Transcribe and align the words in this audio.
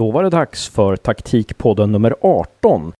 Då 0.00 0.10
var 0.10 0.22
det 0.22 0.30
dags 0.30 0.68
för 0.68 0.96
taktikpodden 0.96 1.92
nummer 1.92 2.14
18. 2.20 2.92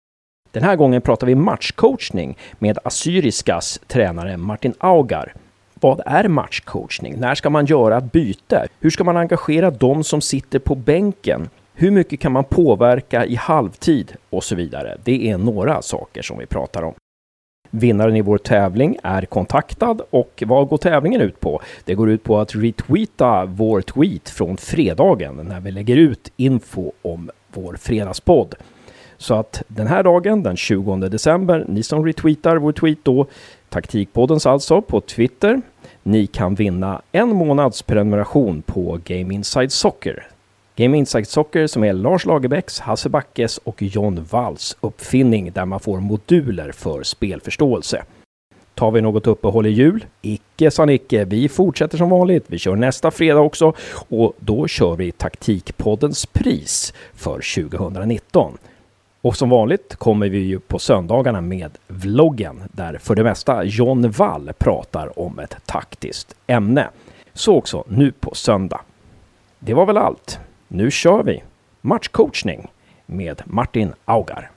Den 0.52 0.62
här 0.62 0.77
gången 0.77 1.02
pratar 1.02 1.26
vi 1.26 1.34
matchcoachning 1.34 2.38
med 2.58 2.78
Assyriskas 2.84 3.80
tränare 3.86 4.37
Martin 4.37 4.75
Augar. 4.79 5.35
Vad 5.75 6.01
är 6.07 6.29
matchcoachning? 6.29 7.21
När 7.21 7.35
ska 7.35 7.51
man 7.51 7.67
göra 7.67 7.99
ett 7.99 8.13
byte? 8.13 8.67
Hur 8.81 8.91
ska 8.91 9.05
man 9.05 9.17
engagera 9.17 9.71
de 9.71 10.05
som 10.05 10.21
sitter 10.21 10.59
på 10.59 10.75
bänken? 10.75 11.49
Hur 11.75 11.91
mycket 11.91 12.21
kan 12.21 12.33
man 12.33 12.45
påverka 12.45 13.27
i 13.27 13.35
halvtid? 13.35 14.12
Och 14.30 14.45
så 14.45 14.55
vidare. 14.55 14.98
Det 15.05 15.30
är 15.30 15.39
några 15.39 15.82
saker 15.82 16.23
som 16.23 16.39
vi 16.39 16.46
pratar 16.46 16.82
om. 16.82 16.95
Vinnaren 17.71 18.16
i 18.16 18.21
vår 18.21 18.39
tävling 18.39 18.96
är 19.02 19.23
kontaktad 19.23 20.00
och 20.11 20.43
vad 20.46 20.69
går 20.69 20.79
tävlingen 20.79 21.20
ut 21.20 21.41
på? 21.41 21.61
Det 21.84 21.95
går 21.95 22.11
ut 22.11 22.25
på 22.25 22.39
att 22.39 22.55
retweeta 22.55 23.45
vår 23.45 23.80
tweet 23.80 24.29
från 24.29 24.57
fredagen 24.57 25.37
när 25.37 25.61
vi 25.61 25.70
lägger 25.70 25.96
ut 25.96 26.33
info 26.37 26.93
om 27.02 27.30
vår 27.52 27.77
fredagspodd. 27.80 28.55
Så 29.16 29.34
att 29.34 29.62
den 29.69 29.87
här 29.87 30.02
dagen, 30.02 30.43
den 30.43 30.56
20 30.56 30.96
december, 30.96 31.65
ni 31.69 31.83
som 31.83 32.06
retweetar 32.06 32.56
vår 32.56 32.73
tweet 32.73 32.98
då, 33.02 33.27
Taktikpoddens 33.69 34.46
alltså, 34.46 34.82
på 34.82 35.01
Twitter, 35.01 35.62
ni 36.02 36.27
kan 36.27 36.55
vinna 36.55 37.02
en 37.12 37.29
månads 37.29 37.82
prenumeration 37.82 38.62
på 38.62 39.01
Game 39.05 39.34
Inside 39.34 39.73
Soccer. 39.73 40.30
Game 40.80 40.98
Insight 40.98 41.29
Soccer 41.29 41.66
som 41.66 41.84
är 41.84 41.93
Lars 41.93 42.27
Lagerbäcks, 42.27 42.80
Hasse 42.80 43.09
Backes 43.09 43.59
och 43.59 43.83
John 43.83 44.27
Walls 44.30 44.77
uppfinning 44.80 45.52
där 45.52 45.65
man 45.65 45.80
får 45.80 46.01
moduler 46.01 46.73
för 46.73 47.02
spelförståelse. 47.02 48.02
Tar 48.75 48.91
vi 48.91 49.01
något 49.01 49.27
uppehåll 49.27 49.66
i 49.66 49.71
jul? 49.71 50.05
Icke 50.23 50.71
sa 50.71 50.85
Nicke, 50.85 51.24
vi 51.24 51.48
fortsätter 51.48 51.98
som 51.98 52.11
vanligt. 52.11 52.45
Vi 52.47 52.59
kör 52.59 52.77
nästa 52.77 53.11
fredag 53.11 53.41
också 53.41 53.73
och 54.09 54.33
då 54.38 54.69
kör 54.69 54.97
vi 54.97 55.12
Taktikpoddens 55.12 56.27
pris 56.27 56.95
för 57.15 57.69
2019. 57.69 58.59
Och 59.21 59.37
som 59.37 59.49
vanligt 59.49 59.97
kommer 59.97 60.29
vi 60.29 60.38
ju 60.38 60.60
på 60.60 60.79
söndagarna 60.79 61.41
med 61.41 61.79
vloggen 61.88 62.63
där 62.73 62.99
för 62.99 63.15
det 63.15 63.24
mesta 63.24 63.65
John 63.65 64.10
Wall 64.10 64.52
pratar 64.58 65.19
om 65.19 65.38
ett 65.38 65.56
taktiskt 65.66 66.34
ämne. 66.47 66.88
Så 67.32 67.56
också 67.56 67.84
nu 67.88 68.12
på 68.12 68.34
söndag. 68.34 68.80
Det 69.58 69.74
var 69.74 69.86
väl 69.86 69.97
allt. 69.97 70.41
Nu 70.72 70.90
kör 70.90 71.22
vi! 71.22 71.42
Matchcoachning 71.80 72.70
med 73.06 73.42
Martin 73.44 73.92
Augar. 74.04 74.50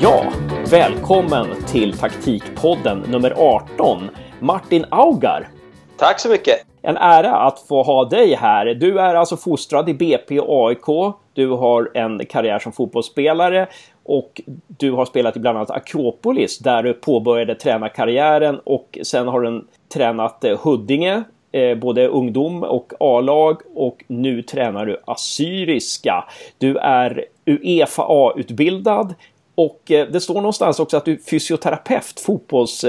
Ja, 0.00 0.32
välkommen 0.70 1.46
till 1.66 1.98
Taktikpodden 1.98 2.98
nummer 2.98 3.32
18. 3.36 4.08
Martin 4.38 4.84
Augar. 4.90 5.48
Tack 5.96 6.20
så 6.20 6.28
mycket. 6.28 6.69
En 6.82 6.96
ära 6.96 7.36
att 7.36 7.58
få 7.58 7.82
ha 7.82 8.04
dig 8.04 8.34
här. 8.34 8.66
Du 8.66 9.00
är 9.00 9.14
alltså 9.14 9.36
fostrad 9.36 9.88
i 9.88 9.94
BP 9.94 10.40
och 10.40 10.68
AIK. 10.68 11.14
Du 11.32 11.48
har 11.48 11.90
en 11.94 12.26
karriär 12.26 12.58
som 12.58 12.72
fotbollsspelare 12.72 13.66
och 14.04 14.40
du 14.66 14.92
har 14.92 15.04
spelat 15.04 15.36
i 15.36 15.40
bland 15.40 15.58
annat 15.58 15.70
Akropolis 15.70 16.58
där 16.58 16.82
du 16.82 16.92
påbörjade 16.92 17.54
tränarkarriären 17.54 18.60
och 18.64 18.98
sen 19.02 19.28
har 19.28 19.40
du 19.40 19.64
tränat 19.92 20.44
eh, 20.44 20.58
Huddinge, 20.58 21.22
eh, 21.52 21.78
både 21.78 22.08
ungdom 22.08 22.62
och 22.62 22.92
A-lag 23.00 23.60
och 23.74 24.04
nu 24.06 24.42
tränar 24.42 24.86
du 24.86 25.00
Assyriska. 25.04 26.24
Du 26.58 26.76
är 26.76 27.24
Uefa 27.46 28.04
A-utbildad 28.08 29.14
och 29.54 29.90
eh, 29.90 30.08
det 30.08 30.20
står 30.20 30.34
någonstans 30.34 30.80
också 30.80 30.96
att 30.96 31.04
du 31.04 31.12
är 31.12 31.30
fysioterapeut, 31.30 32.20
fotbolls 32.20 32.84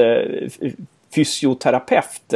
fysioterapeut. 1.15 2.33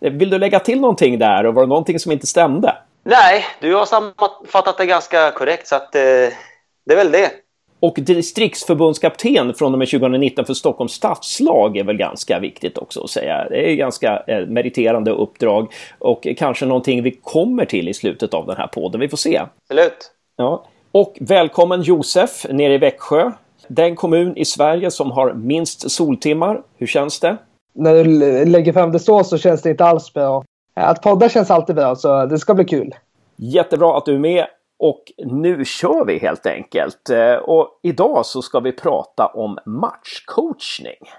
Vill 0.00 0.30
du 0.30 0.38
lägga 0.38 0.60
till 0.60 0.80
någonting 0.80 1.18
där 1.18 1.46
och 1.46 1.54
var 1.54 1.62
det 1.62 1.68
någonting 1.68 1.98
som 1.98 2.12
inte 2.12 2.26
stämde? 2.26 2.76
Nej, 3.04 3.44
du 3.60 3.74
har 3.74 3.86
sammanfattat 3.86 4.78
det 4.78 4.86
ganska 4.86 5.30
korrekt 5.30 5.68
så 5.68 5.76
att 5.76 5.94
eh, 5.94 6.00
det 6.86 6.92
är 6.92 6.96
väl 6.96 7.12
det. 7.12 7.30
Och 7.80 7.94
distriktsförbundskapten 7.96 9.54
från 9.54 9.72
och 9.72 9.78
med 9.78 9.90
2019 9.90 10.44
för 10.44 10.54
Stockholms 10.54 10.92
stadslag 10.92 11.76
är 11.76 11.84
väl 11.84 11.96
ganska 11.96 12.38
viktigt 12.38 12.78
också 12.78 13.04
att 13.04 13.10
säga. 13.10 13.48
Det 13.48 13.70
är 13.70 13.74
ganska 13.74 14.22
eh, 14.26 14.46
meriterande 14.46 15.10
uppdrag 15.10 15.72
och 15.98 16.26
kanske 16.36 16.66
någonting 16.66 17.02
vi 17.02 17.10
kommer 17.10 17.64
till 17.64 17.88
i 17.88 17.94
slutet 17.94 18.34
av 18.34 18.46
den 18.46 18.56
här 18.56 18.66
podden. 18.66 19.00
Vi 19.00 19.08
får 19.08 19.16
se. 19.16 19.42
Absolut. 19.62 20.10
Ja. 20.36 20.66
Och 20.92 21.16
välkommen 21.20 21.82
Josef 21.82 22.46
nere 22.50 22.74
i 22.74 22.78
Växjö. 22.78 23.32
Den 23.68 23.96
kommun 23.96 24.36
i 24.36 24.44
Sverige 24.44 24.90
som 24.90 25.10
har 25.10 25.34
minst 25.34 25.90
soltimmar. 25.90 26.62
Hur 26.76 26.86
känns 26.86 27.20
det? 27.20 27.36
När 27.76 28.04
du 28.04 28.04
lägger 28.44 28.72
fram 28.72 28.92
det 28.92 28.98
så 28.98 29.24
så 29.24 29.38
känns 29.38 29.62
det 29.62 29.70
inte 29.70 29.84
alls 29.84 30.12
bra. 30.12 30.44
Att 30.74 31.02
podda 31.02 31.28
känns 31.28 31.50
alltid 31.50 31.76
bra, 31.76 31.96
så 31.96 32.26
det 32.26 32.38
ska 32.38 32.54
bli 32.54 32.64
kul. 32.64 32.94
Jättebra 33.36 33.98
att 33.98 34.04
du 34.04 34.14
är 34.14 34.18
med 34.18 34.46
och 34.78 35.12
nu 35.18 35.64
kör 35.64 36.04
vi 36.04 36.18
helt 36.18 36.46
enkelt. 36.46 37.10
Eh, 37.10 37.34
och 37.34 37.80
idag 37.82 38.26
så 38.26 38.42
ska 38.42 38.60
vi 38.60 38.72
prata 38.72 39.26
om 39.26 39.58
matchcoachning. 39.66 41.10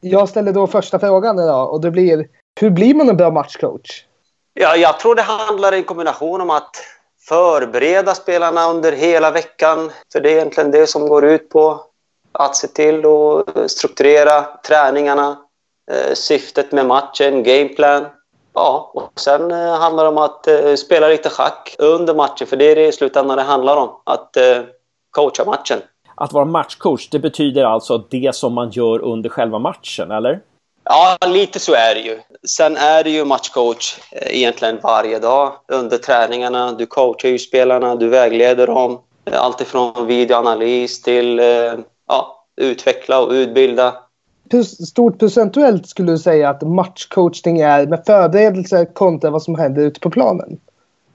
Jag 0.00 0.28
ställer 0.28 0.52
då 0.52 0.66
första 0.66 0.98
frågan 0.98 1.38
idag 1.38 1.72
och 1.72 1.80
det 1.80 1.90
blir 1.90 2.26
hur 2.60 2.70
blir 2.70 2.94
man 2.94 3.08
en 3.08 3.16
bra 3.16 3.30
matchcoach? 3.30 4.04
Ja, 4.54 4.76
jag 4.76 5.00
tror 5.00 5.14
det 5.14 5.22
handlar 5.22 5.74
i 5.74 5.76
en 5.76 5.84
kombination 5.84 6.40
om 6.40 6.50
att 6.50 6.76
förbereda 7.28 8.14
spelarna 8.14 8.70
under 8.70 8.92
hela 8.92 9.30
veckan. 9.30 9.90
För 10.12 10.20
det 10.20 10.30
är 10.30 10.36
egentligen 10.36 10.70
det 10.70 10.86
som 10.86 11.08
går 11.08 11.24
ut 11.24 11.48
på. 11.48 11.84
Att 12.32 12.56
se 12.56 12.68
till 12.68 13.04
att 13.06 13.70
strukturera 13.70 14.42
träningarna, 14.42 15.36
syftet 16.14 16.72
med 16.72 16.86
matchen, 16.86 17.42
gameplan 17.42 18.06
Ja, 18.54 18.90
och 18.94 19.20
sen 19.20 19.50
eh, 19.50 19.78
handlar 19.78 20.04
det 20.04 20.10
om 20.10 20.18
att 20.18 20.46
eh, 20.46 20.74
spela 20.74 21.08
lite 21.08 21.30
schack 21.30 21.74
under 21.78 22.14
matchen, 22.14 22.46
för 22.46 22.56
det 22.56 22.64
är 22.64 22.76
det 22.76 22.86
i 22.86 22.92
slutändan 22.92 23.36
det 23.36 23.42
handlar 23.42 23.76
om. 23.76 23.90
Att 24.04 24.36
eh, 24.36 24.62
coacha 25.10 25.44
matchen. 25.44 25.78
Att 26.14 26.32
vara 26.32 26.44
matchcoach, 26.44 27.08
det 27.08 27.18
betyder 27.18 27.64
alltså 27.64 27.98
det 27.98 28.34
som 28.34 28.52
man 28.52 28.70
gör 28.70 29.02
under 29.02 29.28
själva 29.28 29.58
matchen, 29.58 30.10
eller? 30.10 30.40
Ja, 30.84 31.16
lite 31.26 31.60
så 31.60 31.74
är 31.74 31.94
det 31.94 32.00
ju. 32.00 32.20
Sen 32.48 32.76
är 32.76 33.04
det 33.04 33.10
ju 33.10 33.24
matchcoach 33.24 33.98
eh, 34.12 34.36
egentligen 34.36 34.78
varje 34.82 35.18
dag 35.18 35.52
under 35.68 35.98
träningarna. 35.98 36.72
Du 36.72 36.86
coachar 36.86 37.28
ju 37.28 37.38
spelarna, 37.38 37.96
du 37.96 38.08
vägleder 38.08 38.66
dem. 38.66 39.00
Allt 39.32 39.60
ifrån 39.60 40.06
videoanalys 40.06 41.02
till 41.02 41.38
eh, 41.38 41.74
ja, 42.08 42.46
utveckla 42.56 43.20
och 43.20 43.30
utbilda 43.30 43.94
stort 44.64 45.18
procentuellt 45.18 45.88
skulle 45.88 46.12
du 46.12 46.18
säga 46.18 46.48
att 46.48 46.62
matchcoachning 46.62 47.60
är 47.60 47.86
med 47.86 48.02
förberedelser 48.06 48.94
kontra 48.94 49.30
vad 49.30 49.42
som 49.42 49.54
händer 49.54 49.82
ute 49.82 50.00
på 50.00 50.10
planen? 50.10 50.60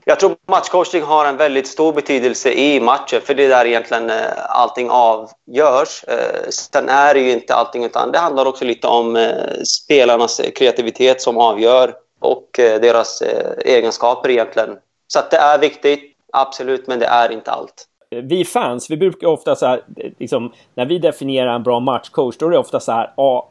Jag 0.08 0.20
tror 0.20 0.36
matchcoachning 0.48 1.04
har 1.04 1.26
en 1.26 1.38
väldigt 1.38 1.68
stor 1.68 1.94
betydelse 1.94 2.52
i 2.52 2.80
matchen 2.80 3.22
för 3.24 3.34
det 3.34 3.46
är 3.46 3.50
där 3.50 3.66
egentligen 3.66 4.10
eh, 4.10 4.16
allting 4.50 4.90
avgörs. 4.90 6.04
Eh, 6.08 6.50
sen 6.50 6.90
är 6.90 7.14
det 7.14 7.20
ju 7.20 7.32
inte 7.32 7.56
allting 7.56 7.84
utan 7.84 8.12
det 8.12 8.20
handlar 8.20 8.46
också 8.46 8.66
lite 8.66 8.88
om 8.88 9.16
eh, 9.16 9.62
spelarnas 9.64 10.42
kreativitet 10.56 11.22
som 11.22 11.38
avgör 11.38 11.94
och 12.20 12.50
deras 12.56 13.24
egenskaper 13.66 14.30
egentligen. 14.30 14.78
Så 15.08 15.20
att 15.20 15.32
det 15.32 15.38
är 15.38 15.60
viktigt, 15.60 16.18
absolut, 16.34 16.88
men 16.88 17.00
det 17.00 17.06
är 17.06 17.32
inte 17.32 17.52
allt 17.52 17.88
Eh, 18.16 18.22
vi 18.24 18.46
fans, 18.46 18.90
vi 18.90 18.98
brukar 18.98 19.28
ofta 19.28 19.56
så 19.56 19.66
här, 19.66 19.82
eh, 19.98 20.12
liksom, 20.20 20.54
när 20.76 20.86
vi 20.86 21.00
definierar 21.00 21.56
en 21.56 21.64
bra 21.64 21.80
matchcoach, 21.80 22.36
då 22.38 22.46
är 22.46 22.52
det 22.52 22.58
ofta 22.58 22.80
så 22.80 22.92
här, 22.92 23.14
ja, 23.18 23.50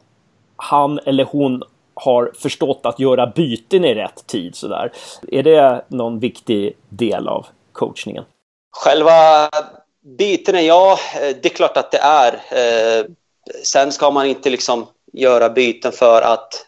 han 0.55 0.99
eller 1.05 1.23
hon 1.23 1.63
har 1.93 2.31
förstått 2.39 2.81
att 2.83 2.99
göra 2.99 3.27
byten 3.27 3.85
i 3.85 3.95
rätt 3.95 4.27
tid 4.27 4.55
sådär. 4.55 4.91
Är 5.31 5.43
det 5.43 5.85
någon 5.87 6.19
viktig 6.19 6.77
del 6.89 7.27
av 7.27 7.45
coachningen? 7.71 8.23
Själva 8.71 9.49
bytena, 10.17 10.61
ja, 10.61 10.99
eh, 11.15 11.35
det 11.41 11.45
är 11.45 11.55
klart 11.55 11.77
att 11.77 11.91
det 11.91 11.97
är. 11.97 12.39
Sen 13.63 13.91
ska 13.91 14.11
man 14.11 14.25
inte 14.25 14.49
liksom 14.49 14.85
göra 15.13 15.49
byten 15.49 15.91
för 15.91 16.21
att 16.21 16.67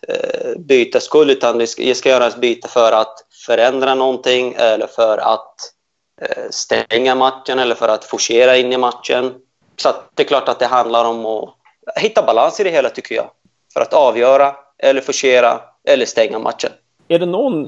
byta 0.58 1.00
skull, 1.00 1.30
utan 1.30 1.58
det 1.58 1.96
ska 1.96 2.10
göras 2.10 2.38
byte 2.38 2.68
för 2.68 2.92
att 2.92 3.26
förändra 3.46 3.96
någonting 3.96 4.56
eller 4.58 4.88
för 4.88 5.18
att 5.18 5.74
Eh, 6.22 6.50
stänga 6.50 7.16
matchen 7.16 7.60
eller 7.60 7.76
för 7.76 7.88
att 7.88 8.06
forcera 8.06 8.58
in 8.58 8.74
i 8.74 8.78
matchen. 8.78 9.34
Så 9.76 9.90
det 10.16 10.24
är 10.24 10.28
klart 10.28 10.50
att 10.50 10.60
det 10.60 10.66
handlar 10.66 11.06
om 11.06 11.26
att 11.26 11.54
hitta 11.96 12.26
balans 12.26 12.60
i 12.60 12.64
det 12.64 12.70
hela 12.70 12.90
tycker 12.90 13.16
jag. 13.16 13.30
För 13.74 13.82
att 13.82 13.94
avgöra 13.94 14.56
eller 14.78 15.02
forcera 15.02 15.62
eller 15.88 16.06
stänga 16.06 16.40
matchen. 16.40 16.72
Är 17.08 17.20
det 17.20 17.26
någon 17.26 17.68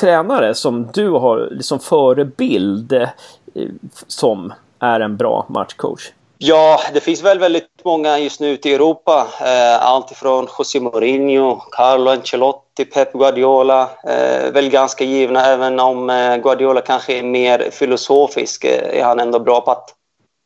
tränare 0.00 0.54
som 0.54 0.90
du 0.94 1.10
har 1.10 1.48
liksom 1.50 1.80
förebild 1.80 2.92
eh, 2.92 3.08
som 4.06 4.52
är 4.78 5.00
en 5.00 5.16
bra 5.16 5.46
matchcoach? 5.48 6.12
Ja, 6.38 6.80
det 6.94 7.00
finns 7.00 7.22
väl 7.22 7.38
väldigt 7.38 7.84
många 7.84 8.18
just 8.18 8.40
nu 8.40 8.48
ute 8.48 8.68
i 8.68 8.74
Europa. 8.74 9.28
Eh, 9.40 9.82
allt 9.86 10.10
ifrån 10.10 10.48
José 10.58 10.80
Mourinho, 10.80 11.56
Carlo 11.56 12.10
Ancelotti, 12.10 12.84
Pep 12.84 13.12
Guardiola. 13.12 13.90
Eh, 14.04 14.52
väl 14.52 14.70
ganska 14.70 15.04
givna, 15.04 15.46
även 15.46 15.80
om 15.80 16.10
eh, 16.10 16.36
Guardiola 16.36 16.80
kanske 16.80 17.18
är 17.18 17.22
mer 17.22 17.70
filosofisk 17.70 18.64
eh, 18.64 18.98
är 19.00 19.04
han 19.04 19.20
ändå 19.20 19.38
bra 19.38 19.60
på 19.60 19.70
att 19.70 19.94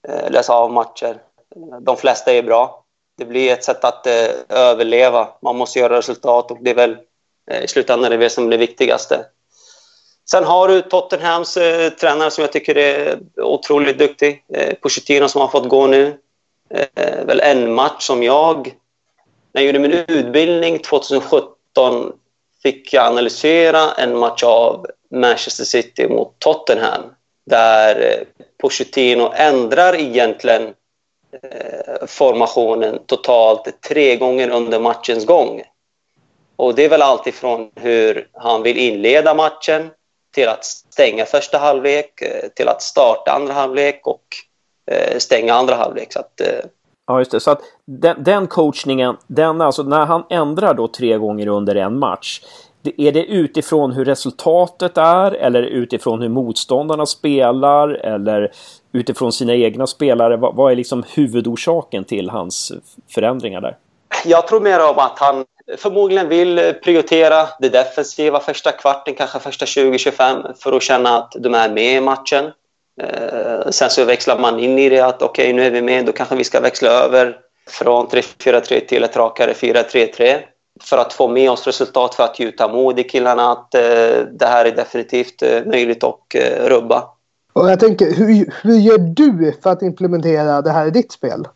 eh, 0.08 0.30
läsa 0.30 0.54
av 0.54 0.72
matcher. 0.72 1.18
Eh, 1.56 1.80
de 1.80 1.96
flesta 1.96 2.32
är 2.32 2.42
bra. 2.42 2.84
Det 3.18 3.24
blir 3.24 3.52
ett 3.52 3.64
sätt 3.64 3.84
att 3.84 4.06
eh, 4.06 4.28
överleva. 4.48 5.28
Man 5.42 5.56
måste 5.56 5.78
göra 5.78 5.98
resultat 5.98 6.50
och 6.50 6.58
det 6.60 6.70
är 6.70 6.74
väl 6.74 6.96
eh, 7.50 7.64
i 7.64 7.68
slutändan 7.68 8.10
det 8.20 8.30
som 8.30 8.46
är 8.46 8.50
det 8.50 8.56
viktigaste. 8.56 9.24
Sen 10.30 10.44
har 10.44 10.68
du 10.68 10.82
Tottenhams 10.82 11.56
eh, 11.56 11.90
tränare 11.90 12.30
som 12.30 12.42
jag 12.42 12.52
tycker 12.52 12.78
är 12.78 13.18
otroligt 13.36 13.98
duktig. 13.98 14.44
Eh, 14.54 14.74
Pochettino 14.74 15.28
som 15.28 15.40
har 15.40 15.48
fått 15.48 15.68
gå 15.68 15.86
nu. 15.86 16.18
Eh, 16.70 17.24
väl 17.24 17.40
en 17.40 17.74
match 17.74 18.06
som 18.06 18.22
jag, 18.22 18.74
när 19.52 19.62
jag 19.62 19.66
gjorde 19.66 19.78
min 19.78 20.04
utbildning 20.08 20.78
2017, 20.78 22.12
fick 22.62 22.92
jag 22.92 23.06
analysera 23.06 23.92
en 23.92 24.18
match 24.18 24.42
av 24.42 24.86
Manchester 25.10 25.64
City 25.64 26.08
mot 26.08 26.38
Tottenham 26.38 27.02
där 27.46 28.00
eh, 28.00 28.44
Pochettino 28.60 29.32
ändrar 29.34 29.94
egentligen 30.00 30.62
eh, 31.42 32.06
formationen 32.06 32.98
totalt 33.06 33.80
tre 33.88 34.16
gånger 34.16 34.50
under 34.50 34.80
matchens 34.80 35.26
gång. 35.26 35.62
Och 36.56 36.74
det 36.74 36.84
är 36.84 36.88
väl 36.88 37.02
alltifrån 37.02 37.70
hur 37.74 38.28
han 38.32 38.62
vill 38.62 38.76
inleda 38.76 39.34
matchen 39.34 39.90
till 40.38 40.48
att 40.48 40.64
stänga 40.64 41.24
första 41.24 41.58
halvlek, 41.58 42.22
eh, 42.22 42.48
till 42.48 42.68
att 42.68 42.82
starta 42.82 43.32
andra 43.32 43.52
halvlek 43.52 44.06
och 44.06 44.22
stänga 45.18 45.54
andra 45.54 45.74
halvlek. 45.74 46.12
Så 46.12 46.20
att, 46.20 46.40
Ja, 47.06 47.18
just 47.18 47.30
det. 47.30 47.40
Så 47.40 47.50
att 47.50 47.60
den, 47.84 48.22
den 48.24 48.46
coachningen, 48.46 49.16
den 49.26 49.60
alltså 49.60 49.82
när 49.82 50.06
han 50.06 50.24
ändrar 50.30 50.74
då 50.74 50.88
tre 50.88 51.18
gånger 51.18 51.46
under 51.46 51.74
en 51.74 51.98
match. 51.98 52.40
Är 52.96 53.12
det 53.12 53.24
utifrån 53.24 53.92
hur 53.92 54.04
resultatet 54.04 54.98
är 54.98 55.32
eller 55.32 55.62
utifrån 55.62 56.22
hur 56.22 56.28
motståndarna 56.28 57.06
spelar 57.06 57.88
eller 57.88 58.52
utifrån 58.92 59.32
sina 59.32 59.54
egna 59.54 59.86
spelare? 59.86 60.36
Vad, 60.36 60.54
vad 60.54 60.72
är 60.72 60.76
liksom 60.76 61.04
huvudorsaken 61.14 62.04
till 62.04 62.30
hans 62.30 62.72
förändringar 63.14 63.60
där? 63.60 63.76
Jag 64.24 64.46
tror 64.46 64.60
mer 64.60 64.90
om 64.90 64.98
att 64.98 65.18
han 65.18 65.44
förmodligen 65.76 66.28
vill 66.28 66.74
prioritera 66.84 67.48
det 67.58 67.68
defensiva 67.68 68.40
första 68.40 68.72
kvarten, 68.72 69.14
kanske 69.14 69.38
första 69.38 69.64
20-25 69.64 70.54
för 70.58 70.72
att 70.72 70.82
känna 70.82 71.18
att 71.18 71.32
de 71.38 71.54
är 71.54 71.68
med 71.68 71.96
i 71.96 72.00
matchen. 72.00 72.44
Eh, 73.00 73.70
sen 73.70 73.90
så 73.90 74.04
växlar 74.04 74.38
man 74.38 74.60
in 74.60 74.78
i 74.78 74.88
det 74.88 75.00
att 75.00 75.22
okej, 75.22 75.44
okay, 75.44 75.52
nu 75.52 75.66
är 75.66 75.70
vi 75.70 75.82
med, 75.82 76.06
då 76.06 76.12
kanske 76.12 76.36
vi 76.36 76.44
ska 76.44 76.60
växla 76.60 76.88
över 76.88 77.36
från 77.70 78.06
3-4-3 78.06 78.86
till 78.86 79.04
ett 79.04 79.16
rakare 79.16 79.52
4-3-3 79.52 80.38
för 80.80 80.98
att 80.98 81.12
få 81.12 81.28
med 81.28 81.50
oss 81.50 81.66
resultat 81.66 82.14
för 82.14 82.22
att 82.22 82.40
gjuta 82.40 82.68
mod 82.68 82.98
i 82.98 83.04
killarna 83.04 83.52
att 83.52 83.74
eh, 83.74 83.80
det 84.32 84.46
här 84.46 84.64
är 84.64 84.76
definitivt 84.76 85.42
eh, 85.42 85.64
möjligt 85.66 86.04
att 86.04 86.34
rubba. 86.60 87.04
Och 87.52 87.70
jag 87.70 87.80
tänker, 87.80 88.14
hur, 88.14 88.54
hur 88.62 88.76
gör 88.76 88.98
du 88.98 89.54
för 89.62 89.70
att 89.70 89.82
implementera 89.82 90.62
det 90.62 90.70
här 90.70 90.86
i 90.86 90.90
ditt 90.90 91.12
spel? 91.12 91.48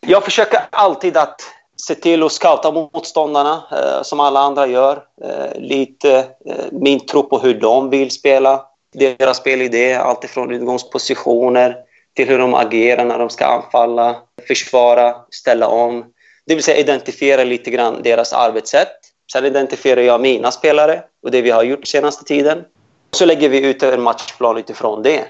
Jag 0.00 0.24
försöker 0.24 0.60
alltid 0.70 1.16
att 1.16 1.40
se 1.86 1.94
till 1.94 2.22
att 2.22 2.32
scouta 2.32 2.70
motståndarna 2.70 3.62
eh, 3.70 4.02
som 4.02 4.20
alla 4.20 4.40
andra 4.40 4.66
gör. 4.66 5.04
Eh, 5.24 5.60
lite 5.60 6.16
eh, 6.46 6.64
min 6.72 7.06
tro 7.06 7.22
på 7.22 7.38
hur 7.38 7.54
de 7.60 7.90
vill 7.90 8.10
spela. 8.10 8.64
Deras 8.94 9.36
spelidé, 9.36 9.94
alltifrån 9.94 10.50
utgångspositioner 10.50 11.76
till 12.16 12.28
hur 12.28 12.38
de 12.38 12.54
agerar 12.54 13.04
när 13.04 13.18
de 13.18 13.30
ska 13.30 13.46
anfalla, 13.46 14.16
försvara, 14.48 15.16
ställa 15.30 15.68
om. 15.68 16.04
Det 16.46 16.54
vill 16.54 16.64
säga 16.64 16.76
identifiera 16.76 17.44
lite 17.44 17.70
grann 17.70 18.02
deras 18.02 18.32
arbetssätt. 18.32 18.92
Sen 19.32 19.44
identifierar 19.44 20.00
jag 20.00 20.20
mina 20.20 20.50
spelare 20.50 21.02
och 21.22 21.30
det 21.30 21.42
vi 21.42 21.50
har 21.50 21.62
gjort 21.62 21.86
senaste 21.86 22.24
tiden. 22.24 22.64
Så 23.10 23.26
lägger 23.26 23.48
vi 23.48 23.66
ut 23.66 23.82
en 23.82 24.02
matchplan 24.02 24.56
utifrån 24.56 25.02
det. 25.02 25.24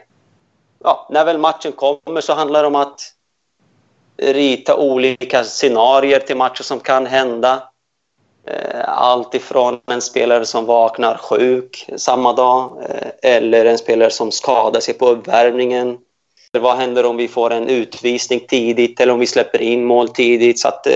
Ja, 0.84 1.08
när 1.10 1.24
väl 1.24 1.38
matchen 1.38 1.72
kommer 1.72 2.20
så 2.20 2.32
handlar 2.32 2.62
det 2.62 2.66
om 2.66 2.74
att 2.74 3.00
rita 4.16 4.76
olika 4.76 5.44
scenarier 5.44 6.20
till 6.20 6.36
matcher 6.36 6.62
som 6.62 6.80
kan 6.80 7.06
hända. 7.06 7.62
Eh, 8.46 8.88
allt 8.88 9.34
ifrån 9.34 9.80
en 9.86 10.00
spelare 10.00 10.44
som 10.44 10.66
vaknar 10.66 11.16
sjuk 11.16 11.90
samma 11.96 12.32
dag 12.32 12.84
eh, 12.88 13.36
eller 13.36 13.64
en 13.64 13.78
spelare 13.78 14.10
som 14.10 14.30
skadar 14.30 14.80
sig 14.80 14.94
på 14.94 15.08
uppvärmningen 15.08 15.98
vad 16.60 16.76
händer 16.76 17.06
om 17.06 17.16
vi 17.16 17.28
får 17.28 17.52
en 17.52 17.68
utvisning 17.68 18.40
tidigt 18.48 19.00
eller 19.00 19.12
om 19.12 19.20
vi 19.20 19.26
släpper 19.26 19.62
in 19.62 19.84
mål 19.84 20.08
tidigt? 20.08 20.60
Så 20.60 20.68
att, 20.68 20.86
eh, 20.86 20.92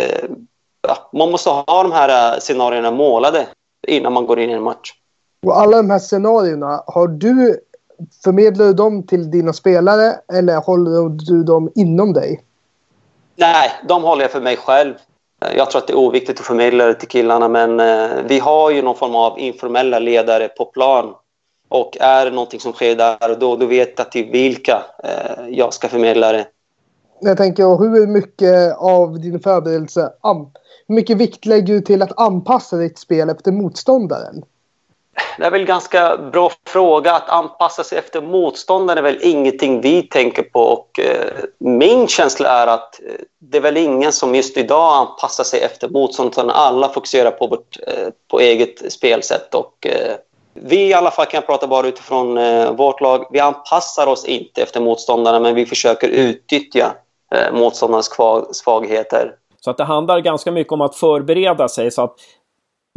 ja, 0.89 1.11
man 1.13 1.31
måste 1.31 1.51
ha 1.51 1.83
de 1.83 1.93
här 1.93 2.41
scenarierna 2.41 2.91
målade 2.91 3.47
innan 3.89 4.13
man 4.13 4.27
går 4.27 4.41
in 4.41 4.51
i 4.51 4.53
en 4.53 4.63
match. 4.63 4.93
Och 5.47 5.59
alla 5.59 5.77
de 5.77 5.91
här 5.91 5.99
scenarierna, 5.99 6.83
har 6.87 7.09
du, 7.09 7.61
förmedlar 8.25 8.67
du 8.67 8.73
dem 8.73 9.07
till 9.07 9.31
dina 9.31 9.53
spelare 9.53 10.15
eller 10.33 10.57
håller 10.57 11.09
du 11.09 11.45
dem 11.45 11.71
inom 11.75 12.13
dig? 12.13 12.41
Nej, 13.37 13.71
de 13.89 14.03
håller 14.03 14.23
jag 14.23 14.31
för 14.31 14.41
mig 14.41 14.57
själv. 14.57 14.95
Jag 15.57 15.71
tror 15.71 15.81
att 15.81 15.87
det 15.87 15.93
är 15.93 15.99
oviktigt 15.99 16.41
att 16.41 16.47
förmedla 16.47 16.87
det 16.87 16.95
till 16.95 17.09
killarna 17.09 17.49
men 17.49 17.81
eh, 17.81 18.09
vi 18.25 18.39
har 18.39 18.71
ju 18.71 18.83
någon 18.83 18.97
form 18.97 19.15
av 19.15 19.39
informella 19.39 19.99
ledare 19.99 20.49
på 20.49 20.65
plan 20.65 21.15
och 21.69 21.97
är 22.01 22.25
det 22.25 22.31
någonting 22.31 22.61
som 22.61 22.73
sker 22.73 22.97
där, 22.97 23.37
då, 23.41 23.57
då 23.57 23.67
vet 23.67 23.99
jag 23.99 24.13
till 24.13 24.31
vilka 24.31 24.83
eh, 25.05 25.49
jag 25.49 25.75
ska 25.75 25.89
förmedla 25.89 26.33
det. 26.33 26.47
Jag 27.21 27.37
tänker, 27.37 27.79
hur 27.79 28.07
mycket 28.07 28.77
av 28.79 29.21
din 29.21 29.41
förberedelse, 29.41 30.13
hur 30.89 30.95
mycket 30.95 31.17
vikt 31.17 31.47
lägger 31.47 31.75
du 31.75 31.81
till 31.81 32.03
att 32.03 32.21
anpassa 32.21 32.77
ditt 32.77 32.99
spel 32.99 33.31
efter 33.31 33.53
motståndaren? 33.53 34.45
Det 35.39 35.45
är 35.45 35.51
väl 35.51 35.61
en 35.61 35.67
ganska 35.67 36.17
bra 36.17 36.53
fråga. 36.67 37.13
Att 37.13 37.29
anpassa 37.29 37.85
sig 37.85 37.99
efter 37.99 38.21
motståndaren 38.21 38.99
är 38.99 39.03
väl 39.03 39.19
ingenting 39.23 39.81
vi 39.81 40.03
tänker 40.03 40.43
på. 40.43 40.61
Och, 40.61 41.01
eh, 41.01 41.45
min 41.59 42.09
känsla 42.09 42.49
är 42.49 42.67
att 42.67 43.01
eh, 43.01 43.15
det 43.39 43.59
är 43.59 43.63
väl 43.63 43.77
ingen 43.77 44.13
som 44.13 44.35
just 44.35 44.57
idag 44.57 44.95
anpassar 44.95 45.45
sig 45.45 45.61
efter 45.61 45.89
motståndaren. 45.89 46.51
Alla 46.51 46.89
fokuserar 46.89 47.31
på, 47.31 47.47
vårt, 47.47 47.77
eh, 47.87 48.09
på 48.31 48.41
eget 48.41 48.93
spelsätt. 48.93 49.55
Och, 49.55 49.87
eh, 49.87 50.17
vi 50.55 50.89
i 50.89 50.95
alla 50.95 51.11
fall 51.11 51.27
kan 51.27 51.43
prata 51.43 51.67
bara 51.67 51.87
utifrån 51.87 52.39
eh, 52.39 52.73
vårt 52.73 53.01
lag. 53.01 53.27
Vi 53.31 53.41
anpassar 53.41 54.07
oss 54.07 54.25
inte 54.25 54.63
efter 54.63 54.81
motståndarna 54.81 55.41
men 55.41 55.55
vi 55.55 55.67
försöker 55.67 56.09
utnyttja 56.09 56.95
eh, 57.35 57.53
motståndarnas 57.55 58.11
svagheter. 58.53 59.33
Så 59.61 59.71
att 59.71 59.77
det 59.77 59.85
handlar 59.85 60.21
ganska 60.21 60.53
mycket 60.53 60.73
om 60.73 60.81
att 60.81 60.97
förbereda 60.97 61.69
sig 61.69 61.91
så 61.91 62.03
att 62.03 62.15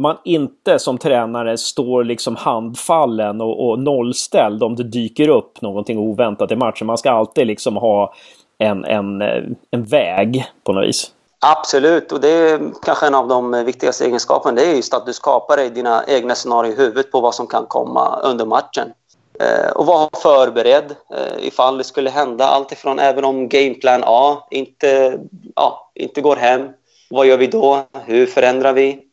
man 0.00 0.16
inte 0.24 0.78
som 0.78 0.98
tränare 0.98 1.58
står 1.58 2.04
liksom 2.04 2.36
handfallen 2.36 3.40
och, 3.40 3.68
och 3.68 3.78
nollställd 3.78 4.62
om 4.62 4.76
det 4.76 4.84
dyker 4.84 5.28
upp 5.28 5.62
någonting 5.62 5.98
oväntat 5.98 6.50
i 6.50 6.56
matchen. 6.56 6.86
Man 6.86 6.98
ska 6.98 7.10
alltid 7.10 7.46
liksom 7.46 7.76
ha 7.76 8.14
en, 8.58 8.84
en, 8.84 9.22
eh, 9.22 9.42
en 9.70 9.84
väg 9.84 10.44
på 10.64 10.72
något 10.72 10.88
vis. 10.88 11.10
Absolut, 11.46 12.12
och 12.12 12.20
det 12.20 12.28
är 12.28 12.60
kanske 12.82 13.06
en 13.06 13.14
av 13.14 13.28
de 13.28 13.64
viktigaste 13.64 14.04
egenskaperna. 14.04 14.54
Det 14.54 14.66
är 14.66 14.74
just 14.74 14.94
att 14.94 15.06
du 15.06 15.12
skapar 15.12 15.56
dig 15.56 15.70
dina 15.70 16.04
egna 16.06 16.34
scenarier 16.34 16.72
i 16.72 16.76
huvudet 16.76 17.12
på 17.12 17.20
vad 17.20 17.34
som 17.34 17.46
kan 17.46 17.66
komma 17.66 18.20
under 18.24 18.46
matchen. 18.46 18.92
Eh, 19.40 19.70
och 19.70 19.86
vara 19.86 20.08
förberedd 20.22 20.94
eh, 21.14 21.46
ifall 21.46 21.78
det 21.78 21.84
skulle 21.84 22.10
hända. 22.10 22.46
Alltifrån 22.46 22.98
även 22.98 23.24
om 23.24 23.48
gameplan 23.48 24.02
A 24.06 24.46
inte, 24.50 25.18
ja, 25.56 25.90
inte 25.94 26.20
går 26.20 26.36
hem. 26.36 26.68
Vad 27.10 27.26
gör 27.26 27.36
vi 27.36 27.46
då? 27.46 27.82
Hur 28.04 28.26
förändrar 28.26 28.72
vi? 28.72 29.09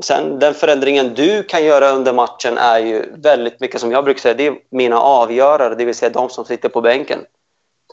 Sen 0.00 0.38
den 0.38 0.54
förändringen 0.54 1.14
du 1.14 1.42
kan 1.42 1.64
göra 1.64 1.90
under 1.90 2.12
matchen 2.12 2.58
är 2.58 2.78
ju 2.78 3.12
väldigt 3.16 3.60
mycket 3.60 3.80
som 3.80 3.92
jag 3.92 4.04
brukar 4.04 4.20
säga, 4.20 4.34
det 4.34 4.46
är 4.46 4.58
mina 4.70 5.00
avgörare, 5.00 5.74
det 5.74 5.84
vill 5.84 5.94
säga 5.94 6.10
de 6.10 6.28
som 6.30 6.44
sitter 6.44 6.68
på 6.68 6.80
bänken 6.80 7.18